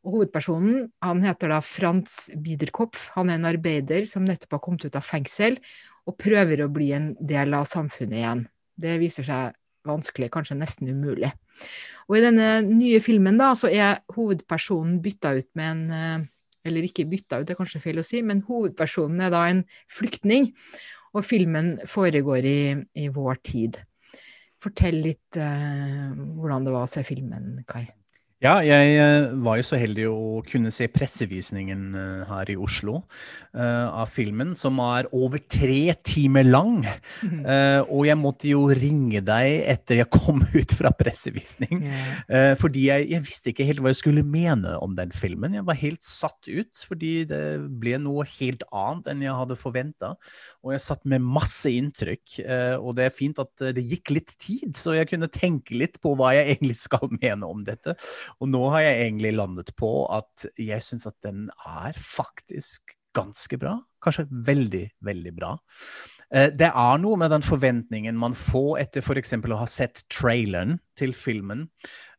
Og 0.05 0.19
hovedpersonen 0.19 0.89
han 1.05 1.23
heter 1.25 1.53
da 1.53 1.61
Frans 1.65 2.29
Biederkopf. 2.45 3.09
Han 3.17 3.31
er 3.31 3.41
en 3.41 3.49
arbeider 3.49 4.05
som 4.09 4.27
nettopp 4.29 4.59
har 4.59 4.65
kommet 4.67 4.85
ut 4.85 4.99
av 4.99 5.07
fengsel 5.07 5.57
og 6.05 6.19
prøver 6.21 6.61
å 6.65 6.73
bli 6.73 6.91
en 6.93 7.13
del 7.25 7.57
av 7.57 7.65
samfunnet 7.71 8.19
igjen. 8.21 8.43
Det 8.77 8.99
viser 9.01 9.25
seg 9.25 9.57
vanskelig, 9.89 10.31
kanskje 10.33 10.59
nesten 10.59 10.91
umulig. 10.93 11.31
Og 12.09 12.19
i 12.19 12.25
denne 12.25 12.59
nye 12.67 13.01
filmen 13.05 13.41
da, 13.41 13.53
så 13.57 13.71
er 13.73 14.03
hovedpersonen 14.13 15.01
bytta 15.05 15.35
ut 15.41 15.51
med 15.57 15.71
en 15.71 15.99
eh, 15.99 16.31
Eller 16.65 16.87
ikke 16.87 17.05
bytta 17.05 17.43
ut, 17.43 17.45
det 17.45 17.53
er 17.53 17.59
kanskje 17.59 17.81
feil 17.83 17.99
å 18.01 18.03
si, 18.09 18.23
men 18.25 18.39
hovedpersonen 18.47 19.21
er 19.21 19.33
da 19.35 19.43
en 19.51 19.59
flyktning. 19.93 20.47
Og 21.13 21.21
filmen 21.29 21.75
foregår 21.85 22.47
i, 22.49 22.61
i 22.97 23.11
vår 23.13 23.37
tid. 23.45 23.77
Fortell 24.65 24.97
litt 25.05 25.37
uh, 25.37 26.17
hvordan 26.17 26.65
det 26.65 26.73
var 26.73 26.87
å 26.87 26.89
se 26.89 27.05
filmen, 27.05 27.59
Kai. 27.69 27.85
Ja, 28.43 28.59
jeg 28.67 28.97
eh, 28.99 29.31
var 29.45 29.61
jo 29.61 29.65
så 29.65 29.79
heldig 29.79 30.09
å 30.11 30.41
kunne 30.45 30.73
se 30.75 30.89
pressevisningen 30.91 31.85
eh, 31.97 32.25
her 32.27 32.51
i 32.51 32.57
Oslo 32.59 32.97
uh, 33.55 33.87
av 34.03 34.11
filmen, 34.11 34.51
som 34.59 34.81
er 34.83 35.07
over 35.15 35.39
tre 35.49 35.95
timer 36.05 36.45
lang. 36.45 36.83
Uh, 37.23 37.87
og 37.87 38.03
jeg 38.09 38.19
måtte 38.19 38.51
jo 38.51 38.67
ringe 38.75 39.23
deg 39.25 39.63
etter 39.71 40.01
jeg 40.01 40.11
kom 40.13 40.43
ut 40.59 40.75
fra 40.77 40.91
pressevisning, 40.99 41.87
uh, 42.29 42.53
fordi 42.59 42.89
jeg, 42.91 43.07
jeg, 43.15 43.25
visste 43.25 43.53
ikke 43.53 43.69
helt 43.69 43.85
hva 43.85 43.95
jeg 43.95 44.01
skulle 44.03 44.27
mene 44.27 44.75
om 44.83 44.99
den 44.99 45.15
filmen. 45.15 45.55
Jeg 45.55 45.65
var 45.71 45.79
helt 45.81 46.05
satt 46.05 46.51
ut, 46.51 46.85
fordi 46.91 47.15
det 47.31 47.41
ble 47.81 47.97
noe 48.03 48.27
helt 48.35 48.67
annet 48.75 49.13
enn 49.15 49.25
jeg 49.25 49.39
hadde 49.39 49.61
forventa. 49.61 50.13
Og 50.67 50.75
jeg 50.75 50.85
satt 50.85 51.07
med 51.09 51.25
masse 51.25 51.71
inntrykk, 51.71 52.43
og 52.83 52.93
det 52.99 53.07
er 53.07 53.15
fint 53.15 53.39
at 53.41 53.69
det 53.77 53.87
gikk 53.87 54.17
litt 54.19 54.37
tid, 54.43 54.75
så 54.77 54.99
jeg 54.99 55.09
kunne 55.15 55.31
tenke 55.33 55.79
litt 55.79 56.01
på 56.03 56.17
hva 56.19 56.35
jeg 56.35 56.51
egentlig 56.59 56.77
skal 56.83 57.09
mene 57.15 57.49
om 57.49 57.65
dette. 57.65 57.95
Og 58.43 58.51
nå 58.51 58.63
har 58.75 58.85
jeg 58.85 59.07
egentlig 59.07 59.35
landet 59.37 59.73
på 59.79 59.93
at 60.13 60.47
jeg 60.61 60.83
syns 60.85 61.09
at 61.11 61.17
den 61.27 61.49
er 61.67 61.97
faktisk 61.99 62.97
ganske 63.15 63.59
bra. 63.61 63.79
Kanskje 64.03 64.27
veldig, 64.31 64.85
veldig 65.07 65.35
bra. 65.37 65.55
Eh, 66.35 66.51
det 66.55 66.71
er 66.71 67.03
noe 67.03 67.19
med 67.21 67.33
den 67.35 67.45
forventningen 67.47 68.19
man 68.19 68.35
får 68.39 68.81
etter 68.85 69.05
f.eks. 69.05 69.37
å 69.39 69.61
ha 69.61 69.69
sett 69.71 70.05
traileren 70.13 70.79
til 70.99 71.15
filmen. 71.17 71.69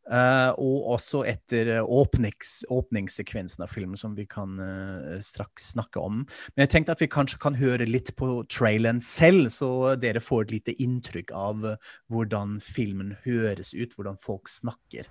Uh, 0.05 0.51
og 0.61 0.91
også 0.93 1.23
etter 1.25 1.79
åpnings, 1.81 2.59
åpningssekvensen 2.69 3.63
av 3.65 3.71
filmen, 3.73 3.97
som 3.97 4.13
vi 4.13 4.27
kan 4.29 4.59
uh, 4.61 5.15
straks 5.25 5.71
snakke 5.73 6.01
om. 6.01 6.19
Men 6.53 6.65
jeg 6.65 6.73
tenkte 6.75 6.93
at 6.93 7.01
vi 7.01 7.09
kanskje 7.09 7.41
kan 7.41 7.57
høre 7.57 7.87
litt 7.89 8.13
på 8.19 8.43
traileren 8.51 9.01
selv, 9.01 9.49
så 9.49 9.95
dere 9.97 10.21
får 10.21 10.45
et 10.45 10.53
lite 10.59 10.75
inntrykk 10.85 11.33
av 11.33 11.65
uh, 11.65 11.95
hvordan 12.13 12.59
filmen 12.61 13.15
høres 13.25 13.73
ut, 13.73 13.97
hvordan 13.97 14.21
folk 14.21 14.51
snakker. 14.51 15.09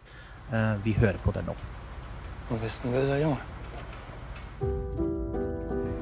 Uh, 0.52 0.78
vi 0.86 0.94
hører 0.94 1.18
på 1.26 1.34
det 1.34 1.42
nå. 1.48 1.56
Jeg 2.52 2.62
visste 2.62 2.90
du 2.92 2.94
det, 2.94 3.18
Jon? 3.24 3.38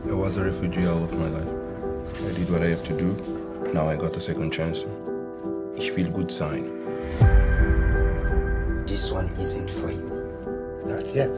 I 0.04 0.14
was 0.14 0.36
a 0.36 0.44
refugee 0.44 0.84
all 0.84 1.02
of 1.02 1.14
my 1.14 1.28
life. 1.32 1.62
I 2.28 2.38
did 2.38 2.50
what 2.50 2.62
I 2.62 2.68
have 2.68 2.84
to 2.84 2.96
do. 2.96 3.16
Now 3.72 3.88
I 3.88 3.96
got 3.96 4.16
a 4.16 4.20
second 4.20 4.52
chance. 4.52 4.84
Ich 5.76 5.96
will 5.96 6.10
gut 6.10 6.30
sein. 6.30 6.68
This 8.92 9.10
one 9.10 9.24
isn't 9.40 9.70
for 9.70 9.90
you. 9.90 10.06
Not 10.86 11.14
yet. 11.14 11.30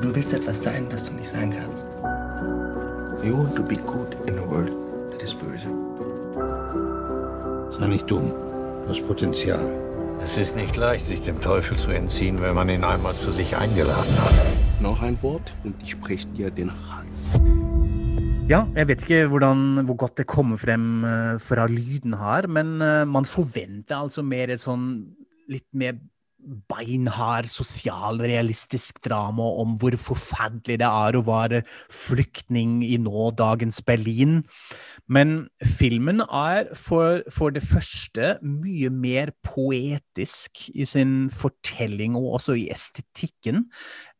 Du 0.00 0.14
willst 0.14 0.32
etwas 0.32 0.62
sein, 0.62 0.86
das 0.88 1.10
du 1.10 1.14
nicht 1.14 1.30
sein 1.30 1.50
kannst. 1.50 1.84
You 3.24 3.36
want 3.36 3.56
to 3.56 3.62
be 3.64 3.74
good 3.74 4.14
in 4.28 4.38
a 4.38 4.48
world 4.48 4.70
that 5.10 5.20
is 5.20 5.34
böse. 5.34 5.66
Sei 7.76 7.88
nicht 7.88 8.08
dumm. 8.08 8.30
Du 8.84 8.90
hast 8.90 9.04
Potenzial. 9.04 9.72
Es 10.24 10.38
ist 10.38 10.54
nicht 10.54 10.76
leicht, 10.76 11.04
sich 11.04 11.22
dem 11.22 11.40
Teufel 11.40 11.76
zu 11.76 11.90
entziehen, 11.90 12.40
wenn 12.40 12.54
man 12.54 12.68
ihn 12.68 12.84
einmal 12.84 13.16
zu 13.16 13.32
sich 13.32 13.56
eingeladen 13.56 14.16
hat. 14.24 14.44
Noch 14.80 15.02
ein 15.02 15.20
Wort 15.24 15.56
und 15.64 15.74
ich 15.82 15.90
spreche 15.90 16.28
dir 16.28 16.52
den 16.52 16.70
Hals. 16.70 17.59
Ja, 18.50 18.64
jeg 18.74 18.88
vet 18.90 19.02
ikke 19.04 19.28
hvordan, 19.30 19.84
hvor 19.86 19.94
godt 19.94 20.16
det 20.18 20.24
kommer 20.26 20.58
frem 20.58 21.04
uh, 21.06 21.36
fra 21.38 21.68
lyden 21.70 22.16
her, 22.18 22.48
men 22.50 22.80
uh, 22.82 23.06
man 23.06 23.28
forventer 23.28 23.94
altså 23.94 24.24
mer 24.26 24.50
et 24.50 24.58
sånn 24.58 24.88
litt 25.46 25.68
mer 25.70 26.00
beinhard 26.72 27.46
sosialrealistisk 27.52 28.98
drama 29.04 29.46
om 29.62 29.76
hvor 29.78 29.94
forferdelig 30.02 30.80
det 30.82 30.88
er 30.88 31.18
å 31.18 31.22
være 31.28 31.62
flyktning 31.94 32.80
i 32.88 32.96
nå 32.98 33.30
dagens 33.38 33.78
Berlin. 33.86 34.40
Men 35.10 35.48
filmen 35.66 36.22
er 36.22 36.70
for, 36.78 37.24
for, 37.34 37.50
det 37.50 37.64
første 37.66 38.36
mye 38.46 38.90
mer 38.94 39.32
poetisk 39.42 40.68
i 40.70 40.86
sin 40.86 41.30
fortelling 41.34 42.14
og 42.18 42.36
også 42.38 42.54
i 42.60 42.68
estetikken 42.70 43.64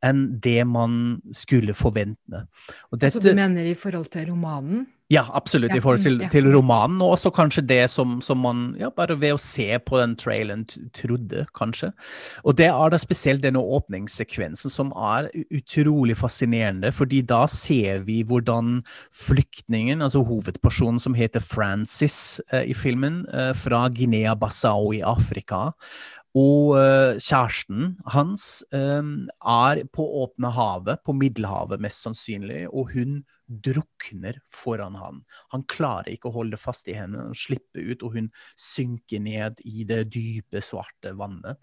enn 0.03 0.25
det 0.43 0.65
man 0.67 1.21
skulle 1.37 1.77
forvente. 1.79 2.47
Dette, 2.91 3.13
Så 3.15 3.23
du 3.23 3.31
mener 3.37 3.71
i 3.71 3.77
forhold 3.79 4.11
til 4.11 4.33
romanen? 4.33 4.89
Ja, 5.11 5.25
absolutt, 5.35 5.73
i 5.75 5.81
forhold 5.83 6.05
til, 6.05 6.21
til 6.31 6.47
romanen, 6.55 7.01
og 7.03 7.17
også 7.17 7.33
kanskje 7.35 7.65
det 7.67 7.81
som, 7.91 8.21
som, 8.23 8.39
man 8.45 8.77
ja, 8.79 8.93
bare 8.95 9.17
ved 9.19 9.35
å 9.35 9.41
se 9.43 9.67
på 9.83 9.99
den 9.99 10.13
traileren 10.15 10.63
trodde, 10.95 11.49
kanskje. 11.59 11.89
Og 12.47 12.55
det 12.61 12.69
er 12.71 12.93
da 12.95 13.01
spesielt 13.03 13.43
denne 13.43 13.59
åpningssekvensen 13.59 14.71
som 14.71 14.93
er 14.95 15.27
utrolig 15.51 16.15
fascinerende, 16.21 16.93
fordi 16.95 17.25
da 17.27 17.41
ser 17.51 18.05
vi 18.07 18.21
hvordan 18.23 18.85
flyktningen, 19.11 19.99
altså 20.07 20.23
hovedpersonen 20.29 21.03
som 21.03 21.19
heter 21.19 21.43
Francis 21.43 22.39
eh, 22.53 22.71
i 22.71 22.79
filmen, 22.79 23.25
eh, 23.35 23.51
fra 23.59 23.89
Guinea-Bissau 23.91 24.93
i 24.95 25.03
Afrika, 25.03 25.73
og 26.39 26.77
uh, 26.79 27.19
kjæresten 27.19 27.97
hans 28.15 28.63
um, 28.71 29.27
er 29.43 29.83
på 29.91 30.05
åpne 30.23 30.53
havet, 30.55 31.03
på 31.03 31.15
Middelhavet 31.19 31.83
mest 31.83 32.07
sannsynlig, 32.07 32.69
og 32.71 32.93
hun 32.95 33.21
drukner 33.51 34.39
foran 34.47 34.95
han. 35.01 35.25
Han 35.51 35.67
klarer 35.71 36.13
ikke 36.13 36.31
å 36.31 36.37
holde 36.39 36.61
fast 36.61 36.87
i 36.91 36.95
henne, 36.95 37.31
han 37.31 37.39
slipper 37.39 37.83
ut, 37.83 38.05
og 38.07 38.15
hun 38.15 38.31
synker 38.55 39.25
ned 39.25 39.59
i 39.67 39.83
det 39.89 40.05
dype, 40.15 40.63
svarte 40.63 41.17
vannet. 41.19 41.59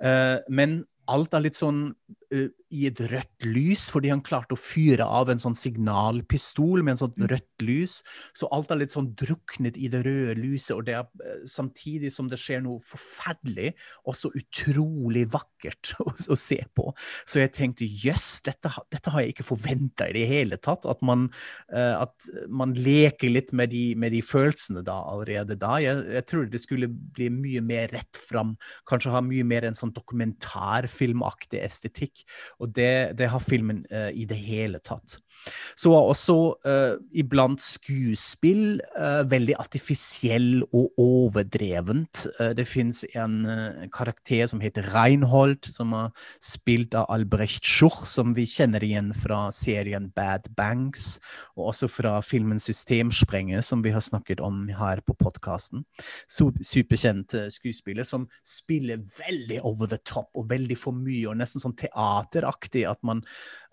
Uh, 0.00 0.40
men 0.48 0.80
alt 1.12 1.34
er 1.36 1.44
litt 1.44 1.58
sånn 1.58 1.90
uh, 2.34 2.48
i 2.74 2.86
et 2.88 2.98
rødt 3.12 3.46
lys, 3.46 3.86
fordi 3.94 4.10
han 4.10 4.22
klarte 4.26 4.56
å 4.56 4.58
fyre 4.58 5.04
av 5.06 5.30
en 5.30 5.40
sånn 5.40 5.54
signalpistol 5.56 6.82
med 6.82 6.96
en 6.96 7.00
sånn 7.04 7.14
mm. 7.14 7.26
rødt 7.30 7.64
lys. 7.64 8.00
Så 8.36 8.48
alt 8.54 8.72
er 8.74 8.80
litt 8.80 8.94
sånn 8.94 9.12
druknet 9.18 9.78
i 9.78 9.90
det 9.92 10.02
røde 10.06 10.34
lyset, 10.40 10.74
og 10.74 10.86
det 10.88 10.96
er 10.98 11.06
uh, 11.06 11.44
samtidig 11.48 12.10
som 12.14 12.30
det 12.30 12.40
skjer 12.42 12.64
noe 12.64 12.82
forferdelig, 12.82 13.72
også 14.10 14.32
utrolig 14.38 15.26
vakkert 15.32 15.94
å, 16.04 16.10
å 16.10 16.38
se 16.40 16.58
på. 16.76 16.88
Så 17.28 17.40
jeg 17.42 17.54
tenkte 17.56 17.86
jøss, 17.86 18.40
dette, 18.46 18.72
dette, 18.92 19.14
har 19.14 19.22
jeg 19.22 19.36
ikke 19.36 19.46
forventa 19.46 20.10
i 20.10 20.16
det 20.18 20.26
hele 20.30 20.58
tatt. 20.58 20.88
At 20.90 21.04
man, 21.06 21.28
uh, 21.70 22.02
at 22.02 22.30
man 22.50 22.74
leker 22.76 23.30
litt 23.32 23.54
med 23.56 23.70
de, 23.74 23.84
med 23.98 24.14
de, 24.16 24.24
følelsene 24.26 24.82
da 24.86 24.98
allerede 25.06 25.54
da. 25.60 25.76
Jeg, 25.82 26.02
jeg 26.16 26.26
tror 26.26 26.50
det 26.50 26.62
skulle 26.62 26.90
bli 26.90 27.30
mye 27.30 27.62
mer 27.64 27.92
rett 27.94 28.18
fram, 28.18 28.56
kanskje 28.90 29.14
ha 29.14 29.22
mye 29.22 29.46
mer 29.46 29.68
en 29.68 29.78
sånn 29.78 29.94
dokumentar 29.94 30.88
filmaktig 30.96 31.60
estetikk. 31.62 32.24
Og 32.60 32.72
det, 32.76 33.16
det 33.18 33.30
har 33.32 33.42
filmen 33.42 33.84
uh, 33.92 34.10
i 34.10 34.26
det 34.28 34.38
hele 34.38 34.80
tatt. 34.84 35.18
Så 35.76 35.92
var 35.92 36.08
også 36.08 36.36
uh, 36.66 36.96
iblant 37.14 37.62
skuespill 37.62 38.80
uh, 38.96 39.22
veldig 39.28 39.56
artifisiell 39.60 40.64
og 40.66 40.96
overdrevent. 41.00 42.26
det 42.56 42.64
fins 42.68 43.02
en 43.16 43.44
karakter 43.92 44.46
som 44.50 44.60
heter 44.60 44.86
Reinhold, 44.94 45.68
som 45.68 45.92
er 45.96 46.10
spilt 46.42 46.94
av 46.98 47.06
Albrecht 47.12 47.64
Schurch, 47.66 48.06
som 48.08 48.34
vi 48.36 48.46
kjenner 48.48 48.84
igjen 48.84 49.12
fra 49.16 49.46
serien 49.54 50.08
Bad 50.16 50.48
Banks, 50.56 51.18
og 51.56 51.70
også 51.72 51.88
fra 51.90 52.14
filmen 52.24 52.60
Systemsprenger, 52.62 53.62
som 53.66 53.84
vi 53.84 53.92
har 53.94 54.04
snakket 54.04 54.42
om 54.44 54.66
her 54.78 55.02
på 55.06 55.16
podkasten. 55.20 55.84
Superkjent 56.28 57.36
skuespiller 57.52 58.06
som 58.06 58.26
spiller 58.46 59.02
veldig 59.18 59.60
over 59.66 59.90
the 59.90 60.00
top 60.04 60.30
og 60.34 60.50
veldig 60.50 60.78
for 60.86 60.96
mye, 60.96 61.26
og 61.30 61.38
nesten 61.40 61.62
sånn 61.62 61.76
teateraktig. 61.78 62.86
At 62.88 63.02
man 63.06 63.22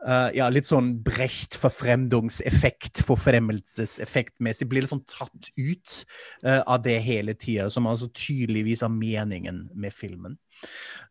uh, 0.05 0.29
Ja, 0.35 0.49
litt 0.51 0.69
sånn 0.69 0.95
brecht 1.05 1.57
forfremdungseffekt, 1.61 3.03
forfremmelseseffektmessig, 3.07 4.69
blir 4.69 4.85
litt 4.85 4.93
sånn 4.93 5.05
tatt 5.09 5.51
ut 5.55 5.99
uh, 6.45 6.61
av 6.61 6.83
det 6.85 6.99
hele 7.05 7.37
tida, 7.37 7.69
som 7.73 7.89
altså 7.89 8.11
tydeligvis 8.13 8.83
er 8.85 8.93
meningen 8.93 9.67
med 9.73 9.95
filmen. 9.95 10.39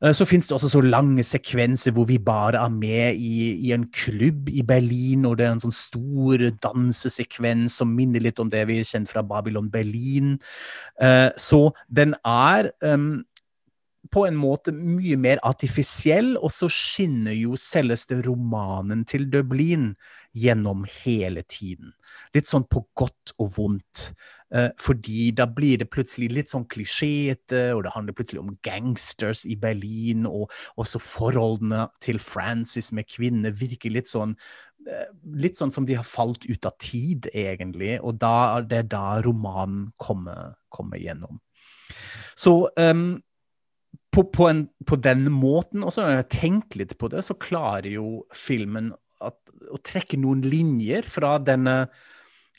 Eh, 0.02 0.12
så 0.16 0.26
finnes 0.28 0.48
det 0.48 0.54
også 0.56 0.70
så 0.72 0.80
lange 0.84 1.24
sekvenser 1.26 1.94
hvor 1.96 2.06
vi 2.08 2.18
bare 2.22 2.60
er 2.62 2.72
med 2.72 3.18
i, 3.18 3.52
i, 3.66 3.72
en 3.74 3.88
klubb 3.94 4.48
i 4.48 4.62
Berlin, 4.66 5.26
og 5.28 5.38
det 5.38 5.46
er 5.46 5.56
en 5.56 5.64
sånn 5.64 5.76
stor 5.76 6.46
dansesekvens 6.64 7.80
som 7.80 7.92
minner 7.92 8.22
litt 8.24 8.40
om 8.42 8.50
det 8.52 8.64
vi 8.70 8.80
kjenner 8.82 9.10
fra 9.10 9.24
Babylon 9.26 9.70
Berlin. 9.72 10.36
Så 11.36 11.60
den 11.90 12.14
er 12.28 12.70
um, 12.84 13.22
på 14.10 14.24
en 14.26 14.36
måte 14.36 14.72
mye 14.74 15.16
mer 15.20 15.40
artifisiell, 15.46 16.34
og 16.40 16.50
så 16.52 16.68
skinner 16.72 17.36
jo 17.36 17.54
selveste 17.60 18.18
romanen 18.26 19.04
til 19.08 19.28
Dublin 19.30 19.92
gjennom 20.34 20.86
hele 21.04 21.44
tiden. 21.46 21.92
Litt 22.34 22.48
sånn 22.48 22.66
på 22.66 22.82
godt 22.98 23.34
og 23.38 23.52
vondt. 23.56 24.08
Eh, 24.52 24.68
fordi 24.80 25.30
da 25.36 25.46
blir 25.48 25.80
det 25.80 25.88
plutselig 25.92 26.28
litt 26.32 26.50
sånn 26.52 26.66
klisjéete, 26.68 27.70
og 27.76 27.86
det 27.86 27.94
handler 27.94 28.16
plutselig 28.16 28.42
om 28.42 28.52
gangsters 28.66 29.46
i 29.48 29.56
Berlin, 29.56 30.26
og 30.28 30.52
også 30.80 31.00
forholdene 31.00 31.86
til 32.04 32.20
Francis 32.20 32.90
med 32.92 33.08
kvinner 33.08 33.54
virker 33.56 33.94
litt 33.94 34.10
sånn 34.12 34.34
eh, 34.88 35.08
Litt 35.38 35.56
sånn 35.56 35.72
som 35.72 35.86
de 35.88 35.96
har 35.96 36.04
falt 36.08 36.44
ut 36.50 36.66
av 36.68 36.76
tid, 36.82 37.30
egentlig. 37.32 37.94
Og 38.02 38.18
da, 38.20 38.60
det 38.66 38.82
er 38.82 38.92
da 38.92 39.06
romanen 39.24 39.92
kommer, 39.96 40.56
kommer 40.74 41.00
gjennom. 41.00 41.38
Så 42.36 42.66
um, 42.76 43.20
på, 44.12 44.24
på, 44.28 44.48
en, 44.48 44.68
på, 44.86 44.96
den 45.00 45.32
måten, 45.32 45.84
og 45.84 45.92
så 45.94 46.02
når 46.04 46.16
jeg 46.18 46.32
tenker 46.36 46.78
litt 46.82 46.98
på 47.00 47.08
det, 47.12 47.22
så 47.24 47.34
klarer 47.40 47.90
jo 47.94 48.06
filmen 48.36 48.92
at, 49.24 49.38
å 49.72 49.78
trekke 49.80 50.20
noen 50.20 50.42
linjer 50.44 51.02
fra 51.08 51.38
denne 51.42 51.86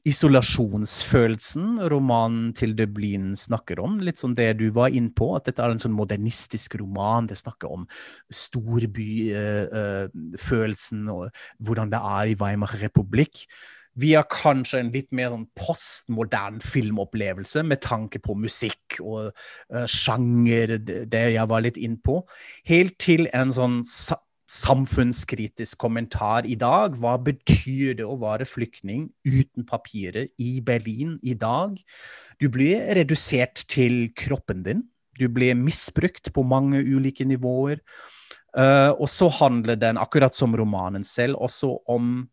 isolasjonsfølelsen 0.03 1.79
romanen 1.91 2.53
til 2.57 2.73
Dublin 2.75 3.35
snakker 3.39 3.79
om. 3.79 3.99
Litt 4.03 4.19
sånn 4.19 4.35
det 4.35 4.57
du 4.59 4.67
var 4.75 4.89
inn 4.91 5.07
på, 5.15 5.35
at 5.37 5.45
dette 5.47 5.63
er 5.63 5.71
en 5.71 5.79
sånn 5.79 5.95
modernistisk 5.95 6.75
roman. 6.81 7.29
Det 7.29 7.37
snakker 7.39 7.71
om 7.71 7.87
storbyfølelsen 8.27 11.07
og 11.13 11.29
hvordan 11.63 11.87
det 11.93 12.01
er 12.17 12.25
i 12.33 12.35
Weimar 12.39 12.73
republikk. 12.81 13.45
Vi 13.99 14.13
har 14.17 14.25
kanskje 14.31 14.79
en 14.81 14.91
litt 14.93 15.11
mer 15.13 15.29
sånn 15.33 15.45
postmodern 15.59 16.59
filmopplevelse 16.63 17.61
med 17.67 17.83
tanke 17.85 18.21
på 18.23 18.35
musikk 18.39 18.97
og 19.03 19.29
uh, 19.29 19.85
sjanger, 19.89 20.79
det, 20.81 21.23
jeg 21.35 21.49
var 21.49 21.65
litt 21.65 21.77
inn 21.77 21.99
på. 22.01 22.21
Helt 22.69 22.97
til 23.03 23.27
en 23.37 23.53
sånn 23.53 23.81
samfunnskritisk 24.53 25.77
kommentar 25.81 26.47
i 26.49 26.55
dag. 26.59 26.97
Hva 26.99 27.15
betyr 27.21 27.99
det 28.01 28.07
å 28.07 28.17
være 28.21 28.47
flyktning 28.49 29.07
uten 29.25 29.65
papirer 29.69 30.27
i 30.41 30.57
Berlin 30.65 31.19
i 31.23 31.37
dag? 31.37 31.77
Du 32.41 32.49
blir 32.53 32.89
redusert 32.97 33.65
til 33.71 34.09
kroppen 34.17 34.65
din. 34.65 34.83
Du 35.21 35.27
blir 35.29 35.53
misbrukt 35.57 36.33
på 36.33 36.43
mange 36.45 36.81
ulike 36.81 37.25
nivåer. 37.29 37.81
Uh, 38.53 38.93
og 39.01 39.09
så 39.09 39.29
handler 39.33 39.77
den, 39.81 39.97
akkurat 39.97 40.35
som 40.37 40.53
romanen 40.57 41.05
selv, 41.05 41.39
også 41.41 41.79
om 41.89 42.27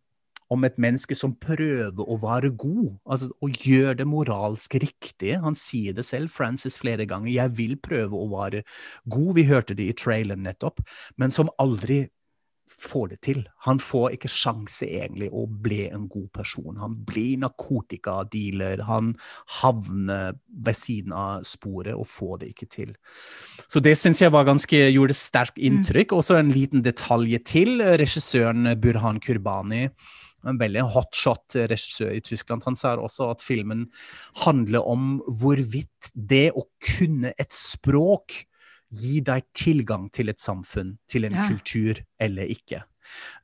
om 0.50 0.66
et 0.66 0.78
menneske 0.82 1.16
som 1.18 1.36
prøver 1.38 2.02
å 2.02 2.18
være 2.22 2.52
god, 2.58 2.96
altså 3.06 3.30
å 3.38 3.50
gjøre 3.50 4.00
det 4.02 4.08
moralsk 4.10 4.74
riktige. 4.82 5.38
Han 5.44 5.58
sier 5.58 5.94
det 5.96 6.04
selv, 6.08 6.32
Francis, 6.34 6.78
flere 6.78 7.06
ganger. 7.06 7.30
'Jeg 7.30 7.56
vil 7.56 7.76
prøve 7.76 8.16
å 8.18 8.30
være 8.34 8.64
god'. 9.08 9.34
Vi 9.34 9.44
hørte 9.46 9.74
det 9.74 9.88
i 9.88 9.98
traileren 10.04 10.42
nettopp. 10.42 10.80
Men 11.16 11.30
som 11.30 11.50
aldri 11.58 12.08
får 12.70 13.08
det 13.08 13.20
til. 13.26 13.40
Han 13.66 13.80
får 13.82 14.14
ikke 14.14 14.30
sjanse 14.30 14.86
egentlig 14.86 15.28
å 15.34 15.46
bli 15.46 15.88
en 15.90 16.06
god 16.08 16.28
person. 16.36 16.76
Han 16.78 16.94
blir 17.06 17.40
narkotikadealer. 17.42 18.84
Han 18.86 19.14
havner 19.60 20.38
ved 20.48 20.78
siden 20.78 21.12
av 21.12 21.44
sporet 21.48 21.94
og 21.94 22.06
får 22.06 22.38
det 22.42 22.52
ikke 22.54 22.70
til. 22.70 22.94
Så 23.68 23.82
det 23.82 23.96
syns 23.98 24.22
jeg 24.22 24.32
var 24.32 24.48
ganske, 24.48 24.84
gjorde 24.94 25.18
sterkt 25.18 25.58
inntrykk. 25.58 26.14
Og 26.16 26.24
så 26.24 26.38
en 26.38 26.54
liten 26.54 26.84
detalj 26.86 27.38
til. 27.44 27.82
Regissøren 28.00 28.74
Burhan 28.80 29.20
Kurbani 29.20 29.88
en 30.48 30.60
veldig 30.60 30.84
hotshot 30.94 31.58
regissør 31.70 32.14
i 32.16 32.22
Tyskland. 32.24 32.64
Han 32.66 32.78
sa 32.78 32.94
også 32.96 33.30
at 33.34 33.44
filmen 33.44 33.88
handler 34.44 34.86
om 34.88 35.18
hvorvidt 35.26 36.12
det 36.14 36.50
å 36.56 36.66
kunne 36.96 37.34
et 37.36 37.52
språk 37.54 38.44
gir 38.90 39.22
deg 39.26 39.44
tilgang 39.54 40.08
til 40.14 40.32
et 40.32 40.40
samfunn, 40.42 40.96
til 41.10 41.28
en 41.28 41.36
ja. 41.36 41.46
kultur, 41.50 42.00
eller 42.18 42.50
ikke. 42.50 42.82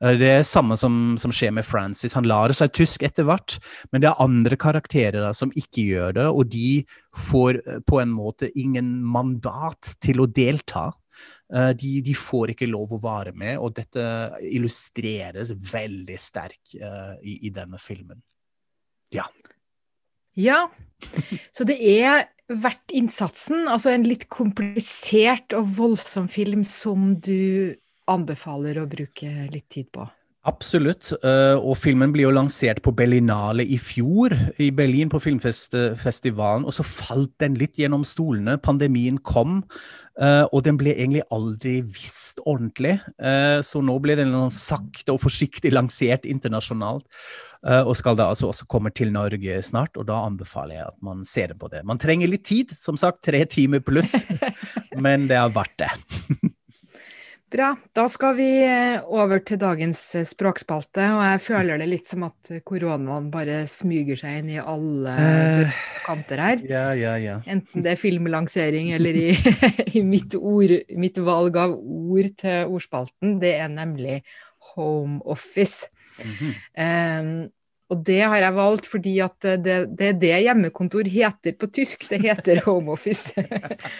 Eh, 0.01 0.15
det 0.19 0.29
er 0.31 0.47
samme 0.47 0.77
som, 0.79 1.15
som, 1.21 1.33
skjer 1.33 1.53
med 1.55 1.67
Francis. 1.67 2.15
Han 2.17 2.27
lar 2.29 2.53
seg 2.55 2.73
tysk 2.75 3.05
etter 3.07 3.27
hvert, 3.27 3.57
men 3.91 4.03
det 4.03 4.11
er 4.11 4.23
andre 4.23 4.59
karakterer 4.59 5.31
som 5.37 5.53
ikke 5.55 5.87
gjør 5.87 6.17
det, 6.19 6.27
og 6.27 6.51
de 6.53 6.83
får 7.29 7.61
eh, 7.63 7.81
på 7.87 8.01
en 8.03 8.13
måte 8.13 8.51
ingen 8.55 8.97
mandat 9.05 9.95
til 10.03 10.23
å 10.23 10.29
delta. 10.29 10.89
Eh, 11.53 11.69
de, 11.79 11.91
de, 12.03 12.15
får 12.17 12.51
ikke 12.51 12.67
lov 12.67 12.91
å 12.95 13.01
være 13.03 13.31
med, 13.37 13.55
og 13.61 13.75
dette 13.77 14.03
illustreres 14.43 15.53
veldig 15.71 16.17
sterkt 16.19 16.75
uh, 16.81 17.15
i, 17.23 17.39
i, 17.47 17.51
denne 17.55 17.79
filmen. 17.79 18.19
Ja. 19.15 19.23
Ja, 20.37 20.65
så 21.55 21.65
det 21.65 21.79
er 21.79 22.27
verdt 22.51 22.91
innsatsen. 22.95 23.65
Altså 23.71 23.93
en 23.93 24.05
litt 24.05 24.27
komplisert 24.33 25.55
og 25.57 25.71
voldsom 25.79 26.27
film 26.29 26.67
som 26.67 27.15
du 27.23 27.73
anbefaler 28.11 28.77
å 28.81 28.89
bruke 28.91 29.31
litt 29.51 29.69
tid 29.73 29.89
på. 29.95 30.05
Absolutt. 30.47 31.09
Uh, 31.25 31.59
og 31.59 31.75
filmen 31.75 32.13
blir 32.13 32.27
jo 32.27 32.35
lansert 32.35 32.79
på 32.85 32.93
Berlinale 32.95 33.65
i 33.67 33.75
fjor, 33.81 34.31
i 34.63 34.69
Berlin, 34.71 35.09
på 35.11 35.19
filmfestivalen. 35.19 36.63
Og 36.63 36.75
så 36.75 36.85
falt 36.87 37.33
den 37.43 37.57
litt 37.59 37.75
gjennom 37.79 38.05
stolene. 38.07 38.55
Pandemien 38.63 39.19
kom, 39.27 39.59
uh, 40.21 40.45
og 40.51 40.63
den 40.67 40.77
ble 40.79 40.93
egentlig 40.95 41.23
aldri 41.33 41.79
visst 41.81 42.41
ordentlig. 42.45 42.97
Uh, 43.21 43.59
så 43.65 43.81
nå 43.85 43.97
ble 44.03 44.17
den 44.19 44.35
sakte 44.53 45.15
og 45.15 45.21
forsiktig 45.25 45.73
lansert 45.75 46.27
internasjonalt. 46.27 47.05
og 47.67 47.95
skal 47.97 48.15
da 48.15 48.27
altså 48.29 48.47
også 48.51 48.67
komme 48.69 48.91
til 48.93 49.09
Norge 49.11 49.55
snart, 49.65 49.97
og 49.97 50.05
da 50.07 50.19
anbefaler 50.27 50.75
jeg 50.75 50.85
at 50.87 50.97
man 51.03 51.25
ser 51.25 51.53
på 51.57 51.67
det. 51.67 51.81
Man 51.83 51.97
trenger 51.99 52.29
litt 52.29 52.45
tid, 52.45 52.71
som 52.71 52.95
sagt, 52.95 53.23
tre 53.25 53.43
timer 53.49 53.81
pluss, 53.83 54.13
men 55.05 55.25
det 55.27 55.35
er 55.35 55.51
verdt 55.51 55.81
det. 55.81 55.89
Bra. 57.47 57.69
Da 57.95 58.09
skal 58.11 58.33
vi 58.35 58.47
eh, 58.59 58.99
over 59.07 59.39
til 59.39 59.59
dagens 59.61 60.01
eh, 60.19 60.25
språkspalte. 60.27 61.05
Og 61.15 61.21
jeg 61.23 61.41
føler 61.45 61.79
det 61.79 61.85
litt 61.87 62.09
som 62.09 62.25
at 62.27 62.49
koronaen 62.67 63.29
bare 63.31 63.61
smyger 63.71 64.19
seg 64.19 64.41
inn 64.41 64.49
i 64.51 64.57
alle 64.59 65.13
uh, 65.15 65.77
kanter 66.03 66.41
her. 66.43 66.63
Ja, 66.67 66.89
ja, 66.97 67.13
ja. 67.23 67.37
Enten 67.47 67.85
det 67.85 67.93
er 67.93 68.01
filmlansering 68.01 68.91
eller 68.97 69.15
i, 69.15 69.29
i 69.97 70.03
mitt, 70.03 70.35
ord, 70.35 70.73
mitt, 70.99 71.21
valg 71.23 71.59
av 71.61 71.77
ord 71.77 72.33
til 72.41 72.73
ordspalten. 72.75 73.37
Det 73.39 73.53
er 73.61 73.71
nemlig 73.71 74.17
home 74.73 75.21
office. 75.23 75.87
Mm 76.19 76.33
-hmm. 76.33 77.21
um, 77.21 77.49
og 77.89 78.03
det 78.05 78.21
har 78.21 78.37
jeg 78.37 78.55
valgt 78.55 78.85
fordi 78.85 79.19
at 79.19 79.41
det, 79.41 79.97
det, 79.97 80.07
er 80.07 80.19
det 80.19 80.41
hjemmekontor 80.43 81.07
heter 81.07 81.55
på 81.59 81.67
tysk. 81.67 82.09
Det 82.09 82.19
heter 82.21 82.61
home 82.65 82.91
office. 82.91 83.31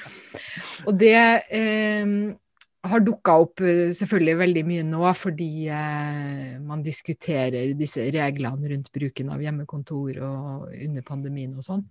og 0.88 1.00
det 1.00 1.42
um, 2.04 2.36
har 2.92 3.04
dukka 3.06 3.38
opp 3.44 3.62
eh, 3.66 3.94
selvfølgelig 3.96 4.40
veldig 4.42 4.64
mye 4.68 4.88
nå, 4.88 5.04
fordi 5.18 5.52
eh, 5.74 6.58
man 6.64 6.84
diskuterer 6.86 7.74
disse 7.78 8.08
reglene 8.14 8.74
rundt 8.74 8.92
bruken 8.96 9.32
av 9.34 9.44
hjemmekontor 9.44 10.20
og 10.26 10.68
under 10.74 11.08
pandemien 11.08 11.56
og 11.58 11.66
sånn. 11.66 11.88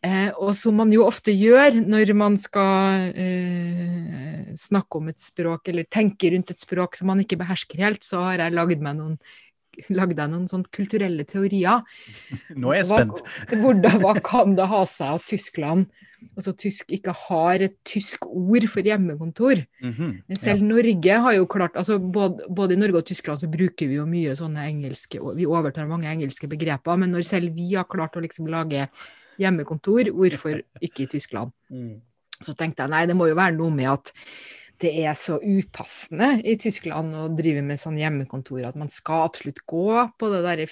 Eh, 0.00 0.30
og 0.40 0.54
som 0.56 0.78
man 0.80 0.92
jo 0.94 1.04
ofte 1.04 1.32
gjør 1.34 1.82
når 1.84 2.14
man 2.16 2.38
skal 2.40 3.10
eh, 3.12 4.48
snakke 4.56 4.96
om 4.96 5.10
et 5.12 5.20
språk, 5.20 5.68
eller 5.68 5.88
tenke 5.92 6.32
rundt 6.32 6.54
et 6.54 6.62
språk 6.62 6.96
som 6.96 7.10
man 7.12 7.20
ikke 7.20 7.38
behersker 7.42 7.82
helt, 7.84 8.06
så 8.06 8.24
har 8.24 8.46
jeg 8.46 8.56
lagd 8.56 8.84
meg 8.84 8.96
noen 9.00 9.20
lagde 9.92 10.16
deg 10.18 10.32
noen 10.32 10.48
sånn 10.50 10.64
kulturelle 10.74 11.24
teorier. 11.28 11.84
Nå 12.60 12.72
er 12.72 12.80
jeg 12.80 12.90
spent. 12.90 13.20
Hva, 13.20 13.58
hvordan, 13.62 13.98
hva 14.02 14.14
kan 14.24 14.56
det 14.58 14.68
ha 14.72 14.80
seg 14.88 15.20
at 15.20 15.28
Tyskland 15.30 15.90
altså 16.36 16.54
tysk 16.56 16.92
ikke 16.92 17.14
har 17.26 17.64
et 17.66 17.76
tysk 17.86 18.26
ord 18.26 18.66
for 18.68 18.86
hjemmekontor. 18.86 19.64
Mm 19.82 19.92
-hmm, 19.92 20.36
Selv 20.36 20.62
ja. 20.62 20.66
Norge 20.66 21.20
har 21.20 21.32
jo 21.32 21.46
klart 21.46 21.76
altså 21.76 21.98
både, 21.98 22.44
både, 22.48 22.74
i 22.74 22.76
Norge 22.76 22.96
og 22.96 23.06
Tyskland 23.06 23.40
så 23.40 23.48
bruker 23.48 23.88
vi 23.88 23.94
jo 23.94 24.06
mye 24.06 24.36
sånne 24.36 24.66
engelske 24.68 25.20
Vi 25.36 25.46
overtar 25.46 25.88
mange 25.88 26.08
engelske 26.08 26.48
begreper, 26.48 26.96
men 26.96 27.10
når 27.10 27.22
selv 27.22 27.54
vi 27.54 27.74
har 27.74 27.84
klart 27.84 28.16
å 28.16 28.20
liksom 28.20 28.46
lage 28.46 28.88
hjemmekontor, 29.38 30.10
hvorfor 30.10 30.62
ikke 30.80 31.02
i 31.02 31.06
Tyskland? 31.06 31.50
Mm. 31.70 32.00
Så 32.42 32.54
tenkte 32.54 32.82
jeg 32.82 32.90
nei, 32.90 33.06
det 33.06 33.16
må 33.16 33.26
jo 33.28 33.34
være 33.34 33.52
noe 33.52 33.70
med 33.70 33.86
at 33.86 34.12
det 34.80 34.92
er 35.04 35.14
så 35.18 35.36
upassende 35.36 36.40
i 36.48 36.56
Tyskland 36.60 37.12
å 37.16 37.28
drive 37.36 37.62
med 37.62 37.80
sånn 37.80 37.98
hjemmekontor 38.00 38.64
at 38.64 38.78
man 38.80 38.88
skal 38.92 39.26
absolutt 39.28 39.60
gå 39.68 40.06
på 40.18 40.30
det 40.32 40.40
derre 40.46 40.66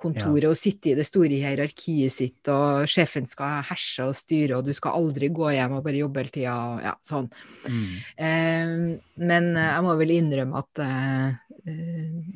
firmakontoret 0.00 0.44
ja. 0.44 0.50
og 0.50 0.58
sitte 0.58 0.90
i 0.90 0.96
det 0.96 1.06
store 1.06 1.38
hierarkiet 1.40 2.12
sitt, 2.12 2.48
og 2.48 2.88
sjefen 2.88 3.26
skal 3.26 3.62
herse 3.68 4.04
og 4.04 4.16
styre, 4.16 4.58
og 4.58 4.64
du 4.64 4.72
skal 4.72 4.96
aldri 4.96 5.28
gå 5.28 5.50
hjem 5.54 5.76
og 5.78 5.84
bare 5.84 6.00
jobbe 6.00 6.20
hele 6.20 6.34
tida, 6.34 6.56
ja, 6.84 6.94
sånn. 7.02 7.30
Mm. 7.68 7.96
Eh, 8.16 8.74
men 9.20 9.50
jeg 9.56 9.86
må 9.86 9.96
vel 10.00 10.14
innrømme 10.16 10.60
at 10.60 10.82
eh, 10.84 11.40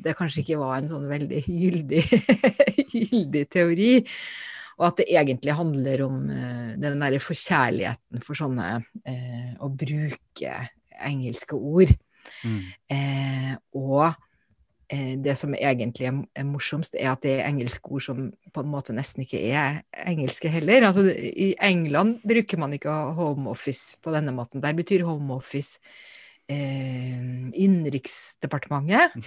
det 0.05 0.15
kanskje 0.17 0.43
ikke 0.43 0.59
var 0.61 0.77
en 0.79 0.89
sånn 0.89 1.07
veldig 1.09 1.45
gyldig, 1.47 2.03
gyldig 2.93 3.47
teori 3.51 3.93
og 4.75 4.89
at 4.89 4.97
det 4.99 5.05
egentlig 5.15 5.53
handler 5.55 6.01
om 6.03 6.17
uh, 6.27 6.73
den 6.75 6.99
derre 6.99 7.21
forkjærligheten 7.23 8.19
for 8.19 8.35
sånne 8.35 8.81
uh, 8.83 9.51
å 9.63 9.69
bruke 9.71 10.55
engelske 10.99 11.55
ord. 11.55 11.93
Mm. 12.43 12.57
Uh, 12.91 13.53
og 13.79 14.24
det 14.89 15.37
som 15.37 15.55
egentlig 15.57 16.07
er, 16.07 16.43
morsomst, 16.45 16.95
er 16.99 17.11
at 17.11 17.23
det 17.23 17.39
er 17.39 17.47
engelske 17.49 17.89
ord 17.89 18.01
som 18.05 18.33
på 18.53 18.61
en 18.61 18.69
måte 18.69 18.93
nesten 18.93 19.21
ikke 19.25 19.39
er 19.49 19.81
engelske 20.05 20.49
heller. 20.51 20.87
Altså, 20.87 21.01
I 21.09 21.55
England 21.61 22.19
bruker 22.27 22.57
man 22.61 22.73
ikke 22.73 22.91
home 23.17 23.49
office 23.49 23.97
på 24.03 24.11
denne 24.13 24.31
måten. 24.35 24.61
Der 24.61 24.73
betyr 24.77 25.05
home 25.05 25.33
office 25.33 25.79
innenriksdepartementet. 26.49 29.09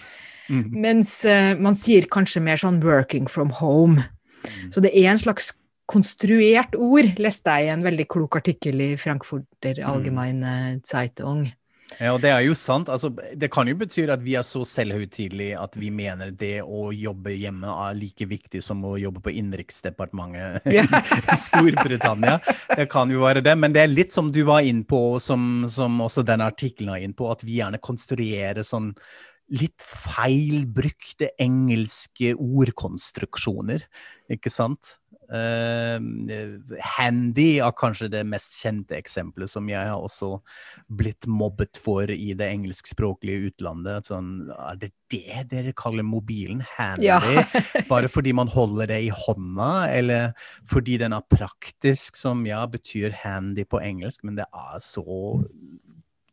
Mm. 0.48 0.80
Mens 0.80 1.28
man 1.60 1.74
sier 1.76 2.08
kanskje 2.08 2.40
mer 2.40 2.56
sånn 2.56 2.80
'working 2.80 3.28
from 3.28 3.52
home'. 3.52 4.00
Mm. 4.00 4.72
Så 4.72 4.80
det 4.80 4.96
er 4.96 5.10
en 5.10 5.20
slags 5.20 5.52
konstruert 5.88 6.72
ord, 6.72 7.04
leste 7.20 7.52
jeg 7.52 7.64
i 7.66 7.72
en 7.74 7.84
veldig 7.84 8.08
klok 8.08 8.36
artikkel 8.40 8.80
i 8.80 8.96
Frankfurter. 8.96 9.84
Allgemeine 9.84 10.80
Zeitung. 10.88 11.52
Ja, 11.96 12.12
og 12.12 12.20
det 12.20 12.28
er 12.30 12.42
jo 12.44 12.52
sant. 12.58 12.90
Altså, 12.92 13.08
det 13.10 13.48
kan 13.50 13.68
jo 13.70 13.74
bety 13.80 14.04
at 14.12 14.20
vi 14.22 14.34
er 14.38 14.44
så 14.46 14.60
selvhøytidelige 14.68 15.56
at 15.58 15.76
vi 15.80 15.88
mener 15.94 16.30
det 16.36 16.60
å 16.60 16.90
jobbe 16.92 17.32
hjemme 17.32 17.72
er 17.88 17.96
like 17.96 18.28
viktig 18.28 18.60
som 18.64 18.84
å 18.84 18.94
jobbe 19.00 19.22
på 19.24 19.32
Innenriksdepartementet 19.32 20.68
i 21.32 21.38
Storbritannia. 21.40 22.36
Det 22.76 22.86
kan 22.92 23.10
jo 23.10 23.24
være 23.24 23.42
det, 23.46 23.56
men 23.58 23.74
det 23.74 23.86
er 23.86 23.94
litt 23.94 24.14
som 24.14 24.28
du 24.34 24.42
var 24.46 24.68
inne 24.68 24.84
på, 24.88 25.16
som, 25.22 25.64
som 25.70 25.96
også 26.04 26.26
den 26.28 26.44
artikkelen 26.44 26.92
er 26.94 27.08
inne 27.08 27.18
på, 27.18 27.30
at 27.32 27.42
vi 27.46 27.58
gjerne 27.62 27.80
konstruerer 27.82 28.62
sånn 28.66 28.92
litt 29.56 29.80
feilbrukte 29.80 31.30
engelske 31.40 32.34
ordkonstruksjoner, 32.36 33.86
ikke 34.36 34.52
sant? 34.52 34.98
Uh, 35.28 36.00
handy 36.96 37.58
er 37.60 37.74
kanskje 37.76 38.06
det 38.12 38.22
mest 38.24 38.54
kjente 38.62 38.96
eksempelet 38.96 39.52
som 39.52 39.66
jeg 39.68 39.90
har 39.90 40.00
også 40.00 40.38
blitt 40.88 41.26
mobbet 41.28 41.76
for 41.82 42.08
i 42.08 42.30
det 42.38 42.48
engelskspråklige 42.48 43.50
utlandet. 43.50 44.08
Sånn, 44.08 44.48
er 44.56 44.78
det 44.80 44.92
det 45.12 45.44
dere 45.52 45.74
kaller 45.76 46.06
mobilen 46.06 46.62
handy? 46.76 47.10
Ja. 47.10 47.20
Bare 47.92 48.08
fordi 48.12 48.32
man 48.36 48.48
holder 48.52 48.88
det 48.92 49.00
i 49.06 49.12
hånda, 49.12 49.88
eller 49.92 50.30
fordi 50.68 50.98
den 51.02 51.16
er 51.16 51.26
praktisk, 51.28 52.16
som 52.16 52.46
ja, 52.48 52.62
betyr 52.70 53.12
handy 53.24 53.66
på 53.68 53.82
engelsk, 53.84 54.24
men 54.24 54.40
det 54.40 54.48
er 54.48 54.80
så 54.84 55.44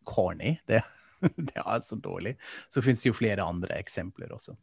corny. 0.08 0.56
Det, 0.68 0.84
det 1.52 1.60
er 1.60 1.84
så 1.84 2.00
dårlig. 2.00 2.38
Så 2.72 2.84
fins 2.86 3.04
det 3.04 3.12
jo 3.12 3.20
flere 3.20 3.44
andre 3.44 3.76
eksempler 3.82 4.32
også. 4.36 4.56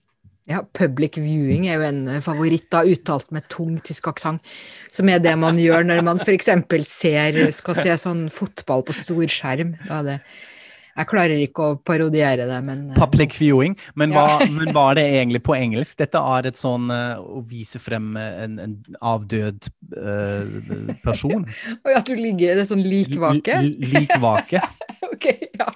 Ja, 0.50 0.64
public 0.74 1.16
viewing 1.22 1.68
er 1.70 1.78
jo 1.78 1.84
en 1.86 2.22
favoritt, 2.24 2.66
da, 2.74 2.80
uttalt 2.82 3.28
med 3.30 3.46
tung 3.52 3.76
tysk 3.86 4.08
aksent. 4.10 4.42
Som 4.90 5.10
er 5.12 5.20
det 5.22 5.36
man 5.38 5.60
gjør 5.60 5.86
når 5.86 6.02
man 6.02 6.22
f.eks. 6.22 6.50
ser 6.88 7.38
skal 7.54 7.78
se 7.78 7.94
sånn 8.02 8.24
fotball 8.34 8.82
på 8.88 8.96
storskjerm. 8.96 9.76
Da 9.86 10.00
er 10.00 10.08
det 10.08 10.16
Jeg 10.92 11.08
klarer 11.08 11.40
ikke 11.40 11.64
å 11.64 11.76
parodiere 11.88 12.44
det, 12.48 12.58
men 12.66 12.82
eh, 12.90 12.98
Public 12.98 13.32
viewing. 13.38 13.76
Men 13.96 14.12
hva, 14.12 14.24
Ja. 14.42 14.48
men 14.58 14.72
hva 14.76 14.90
er 14.90 14.98
det 15.00 15.04
egentlig 15.08 15.42
på 15.46 15.54
engelsk? 15.56 15.96
Dette 16.02 16.20
er 16.20 16.48
et 16.50 16.60
sånn 16.60 16.90
eh, 16.92 17.16
å 17.16 17.40
vise 17.48 17.80
frem 17.80 18.10
eh, 18.20 18.42
en, 18.44 18.58
en 18.60 18.74
avdød 19.12 19.70
uh, 19.96 20.52
person. 21.02 21.46
Oi, 21.86 21.94
at 21.96 22.08
du 22.08 22.14
ligger 22.18 22.52
i 22.52 22.58
det 22.60 22.66
sånn 22.68 22.84
likvake? 22.84 23.56
Likvake, 23.94 24.60
Ok, 25.12 25.26
ja. 25.58 25.66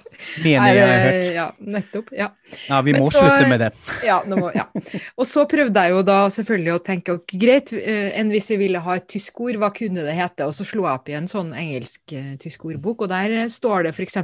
mener 0.43 0.73
jeg 0.73 0.85
har 0.87 1.01
hørt. 1.03 1.27
Ja, 1.35 1.47
nettopp. 1.75 2.13
Ja. 2.15 2.29
Ja, 2.67 2.79
vi 2.85 2.93
må 2.97 3.09
så- 3.11 3.21
slutte 3.23 3.49
med 3.49 3.61
det. 3.65 3.71
Ja, 4.05 4.19
må, 4.29 4.49
ja. 4.55 4.65
Og 5.17 5.27
så 5.29 5.45
prøvde 5.49 5.83
jeg 5.83 5.93
jo 5.93 6.01
da 6.07 6.19
selvfølgelig 6.33 6.73
å 6.73 6.81
tenke 6.85 7.17
ok, 7.17 7.35
greit, 7.41 7.73
enn 7.73 8.31
hvis 8.33 8.49
vi 8.53 8.59
ville 8.63 8.81
ha 8.83 8.97
et 8.97 9.07
tysk 9.11 9.41
ord, 9.45 9.59
hva 9.61 9.69
kunne 9.75 10.05
det 10.07 10.15
hete? 10.17 10.47
Og 10.47 10.55
så 10.57 10.65
slo 10.67 10.87
jeg 10.87 11.01
opp 11.01 11.11
i 11.11 11.17
en 11.19 11.29
sånn 11.31 11.53
engelsk-tysk 11.57 12.65
ordbok, 12.71 13.05
og 13.05 13.13
der 13.13 13.37
står 13.53 13.87
det 13.87 13.93
f.eks. 13.95 14.17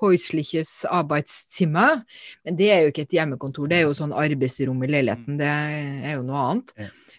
Häusliches 0.00 0.84
Arbeitszimmer. 0.88 2.02
Men 2.46 2.56
det 2.58 2.68
er 2.70 2.84
jo 2.84 2.92
ikke 2.92 3.04
et 3.06 3.16
hjemmekontor, 3.18 3.68
det 3.70 3.80
er 3.80 3.86
jo 3.88 3.96
sånn 3.98 4.14
arbeidsrom 4.14 4.82
i 4.86 4.90
leiligheten. 4.92 5.38
Det 5.40 5.48
er 5.48 6.14
jo 6.16 6.22
noe 6.28 6.44
annet. 6.52 6.74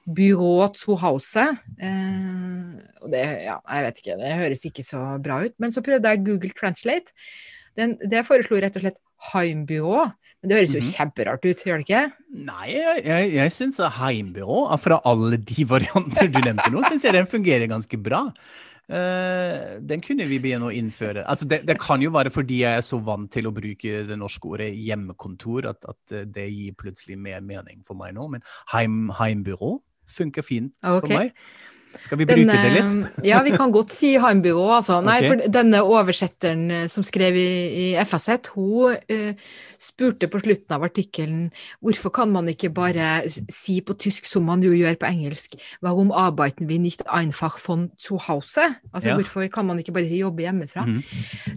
Byrå 0.09 0.69
zu 0.79 0.95
Hause. 1.01 1.43
Eh, 1.77 2.79
det, 3.11 3.25
ja, 3.45 3.57
jeg 3.67 3.85
vet 3.87 4.01
ikke, 4.03 4.17
det 4.21 4.31
høres 4.39 4.65
ikke 4.69 4.85
så 4.87 5.03
bra 5.23 5.41
ut. 5.45 5.55
Men 5.61 5.75
så 5.75 5.83
prøvde 5.85 6.13
jeg 6.15 6.23
Google 6.25 6.53
Translate. 6.57 7.13
Den, 7.77 7.97
det 8.11 8.25
foreslo 8.27 8.59
rett 8.59 8.79
og 8.79 8.85
slett 8.87 8.97
heimbyrå. 9.33 10.07
Men 10.39 10.51
det 10.53 10.55
høres 10.61 10.71
jo 10.73 10.79
Mhm. 10.79 10.91
kjemperart 10.95 11.43
ut, 11.45 11.61
gjør 11.67 11.81
det 11.81 11.85
ikke? 11.89 12.03
Nei, 12.47 12.67
jeg, 12.71 13.01
jeg, 13.03 13.31
jeg 13.35 13.51
syns 13.51 13.79
heimbyrå, 13.99 14.59
fra 14.79 15.01
alle 15.03 15.35
de 15.35 15.65
varianter 15.73 16.31
du 16.31 16.39
nevnte 16.39 16.71
nå, 16.71 16.83
syns 16.87 17.03
jeg 17.03 17.11
den 17.17 17.27
fungerer 17.27 17.67
ganske 17.67 17.99
bra. 17.99 18.21
Eh, 18.89 19.78
den 19.86 20.02
kunne 20.02 20.25
vi 20.25 20.39
begynne 20.41 20.71
å 20.71 20.73
innføre. 20.73 21.21
Altså, 21.30 21.45
det, 21.49 21.62
det 21.69 21.78
kan 21.82 22.02
jo 22.02 22.10
være 22.15 22.32
fordi 22.34 22.63
jeg 22.63 22.82
er 22.82 22.86
så 22.86 22.97
vant 23.06 23.30
til 23.32 23.49
å 23.49 23.54
bruke 23.54 24.04
det 24.10 24.17
norske 24.17 24.49
ordet 24.49 24.71
hjemmekontor, 24.73 25.69
at, 25.69 25.86
at 25.86 26.15
eh, 26.15 26.25
det 26.25 26.47
gir 26.49 26.78
plutselig 26.80 27.19
mer 27.21 27.43
mening 27.45 27.84
for 27.86 27.99
meg 27.99 28.15
nå. 28.17 28.25
Men 28.34 28.45
heim, 28.73 29.12
heimbyrå 29.19 29.75
funker 30.10 30.45
fint 30.45 30.73
okay. 30.82 31.04
for 31.04 31.13
meg. 31.13 31.36
Skal 31.97 32.19
vi 32.21 32.28
bruke 32.30 32.54
det 32.54 32.71
litt? 32.75 33.23
Ja, 33.25 33.39
vi 33.45 33.54
kan 33.56 33.71
godt 33.73 33.93
si 33.93 34.12
heimbyrå, 34.21 34.65
altså. 34.78 34.99
Nei, 35.06 35.17
okay. 35.23 35.32
for 35.32 35.54
denne 35.56 35.82
oversetteren 35.82 36.62
eh, 36.71 36.86
som 36.91 37.06
skrev 37.08 37.38
i, 37.39 37.49
i 37.82 37.86
FSZ, 38.06 38.52
hun 38.54 38.93
uh, 38.93 39.47
spurte 39.82 40.30
på 40.30 40.41
slutten 40.43 40.75
av 40.75 40.86
artikkelen 40.86 41.47
hvorfor 41.82 42.13
kan 42.13 42.32
man 42.34 42.49
ikke 42.52 42.69
bare 42.75 43.23
si 43.28 43.80
på 43.86 43.95
tysk 43.99 44.30
som 44.30 44.45
man 44.49 44.63
jo 44.65 44.73
gjør 44.75 44.99
på 45.02 45.10
engelsk, 45.10 45.58
warum 45.86 46.13
arbeiten 46.13 46.69
wir 46.69 46.80
nicht 46.80 47.06
einfach 47.08 47.58
von 47.63 47.89
zu 47.97 48.19
Hause? 48.28 48.69
Altså 48.93 49.10
Ja. 49.10 49.15
hvorfor 49.15 49.47
kan 49.49 49.65
man 49.65 49.80
ikke 49.80 49.95
bare 49.95 50.08
si 50.08 50.19
jobbe 50.21 50.43
hjemmefra? 50.45 50.86
Mm. 50.86 51.02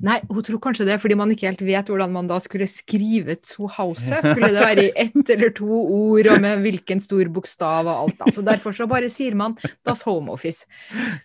Nei, 0.02 0.18
hun 0.30 0.42
tror 0.46 0.62
kanskje 0.64 0.86
det 0.88 0.96
er 0.96 1.02
fordi 1.02 1.18
man 1.18 1.30
ikke 1.34 1.50
helt 1.50 1.64
vet 1.66 1.90
hvordan 1.92 2.12
man 2.14 2.30
da 2.30 2.38
skulle 2.40 2.68
skrive 2.70 3.36
zu 3.44 3.68
Hause. 3.68 4.22
Skulle 4.22 4.52
det 4.54 4.64
være 4.64 4.86
i 4.88 4.92
ett 5.04 5.34
eller 5.34 5.52
to 5.56 5.68
ord, 5.68 6.30
og 6.32 6.40
med 6.40 6.64
hvilken 6.64 7.02
stor 7.02 7.28
bokstav 7.32 7.86
og 7.86 8.06
alt. 8.06 8.18
da. 8.18 8.32
Så 8.32 8.44
derfor 8.46 8.72
så 8.76 8.88
bare 8.88 9.10
sier 9.12 9.36
man 9.36 9.56
Das 9.84 10.02
Home 10.06 10.21
Office. 10.28 10.66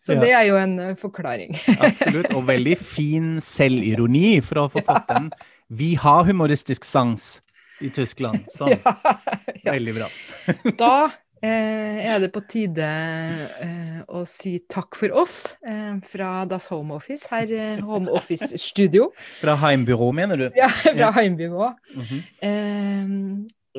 Så 0.02 0.14
Ja. 0.16 0.20
det 0.22 0.32
er 0.32 0.44
jo 0.50 0.56
en 0.58 0.80
eh, 0.80 0.96
forklaring. 0.96 1.54
Absolutt. 1.82 2.32
Og 2.34 2.46
veldig 2.48 2.78
fin 2.78 3.42
selvironi 3.42 4.40
fra 4.42 4.68
forfatteren. 4.70 5.32
Vi 5.70 5.96
har 5.96 6.24
humoristisk 6.26 6.84
sans 6.88 7.42
i 7.82 7.90
Tyskland. 7.94 8.46
Sånn. 8.58 8.78
Ja. 9.64 9.72
Veldig 9.74 9.94
bra. 10.00 10.08
Da 10.82 10.94
eh, 11.44 12.00
er 12.10 12.20
det 12.24 12.32
på 12.34 12.42
tide 12.50 12.88
eh, 13.62 14.00
å 14.10 14.24
si 14.26 14.56
takk 14.72 14.96
for 14.98 15.14
oss 15.22 15.56
eh, 15.68 16.00
fra 16.08 16.46
Das 16.50 16.66
Home 16.74 16.96
Office, 16.96 17.28
her 17.30 17.52
eh, 17.54 17.84
Home 17.86 18.10
Office 18.10 18.58
Studio. 18.58 19.12
Fra 19.42 19.54
heimbyrå, 19.62 20.10
mener 20.16 20.38
du? 20.38 20.48
Ja, 20.58 20.70
fra 20.72 20.96
Ja. 20.98 21.12
Heimbygå. 21.20 21.70
Mhm. 22.00 22.24
Eh, 22.42 23.06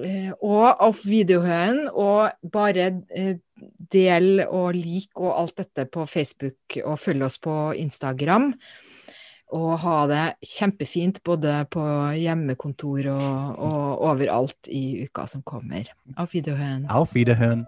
eh, 0.04 0.31
og 0.38 0.76
auf 0.87 1.00
Wiederhören, 1.09 1.88
og 1.90 2.31
bare 2.52 2.92
del 3.92 4.44
og 4.44 4.77
lik 4.77 5.18
og 5.20 5.33
alt 5.35 5.57
dette 5.62 5.87
på 5.90 6.07
Facebook, 6.07 6.79
og 6.85 7.01
følg 7.01 7.27
oss 7.29 7.38
på 7.42 7.57
Instagram. 7.79 8.53
Og 9.57 9.70
ha 9.81 9.98
det 10.11 10.24
kjempefint 10.44 11.22
både 11.24 11.62
på 11.72 11.83
hjemmekontor 12.20 13.09
og, 13.14 13.62
og 13.64 14.07
overalt 14.11 14.68
i 14.68 15.07
uka 15.09 15.24
som 15.31 15.42
kommer. 15.42 15.88
Auf 16.16 16.37
Wiederhören. 16.37 16.85
Auf 16.92 17.16
Wiederhören. 17.16 17.64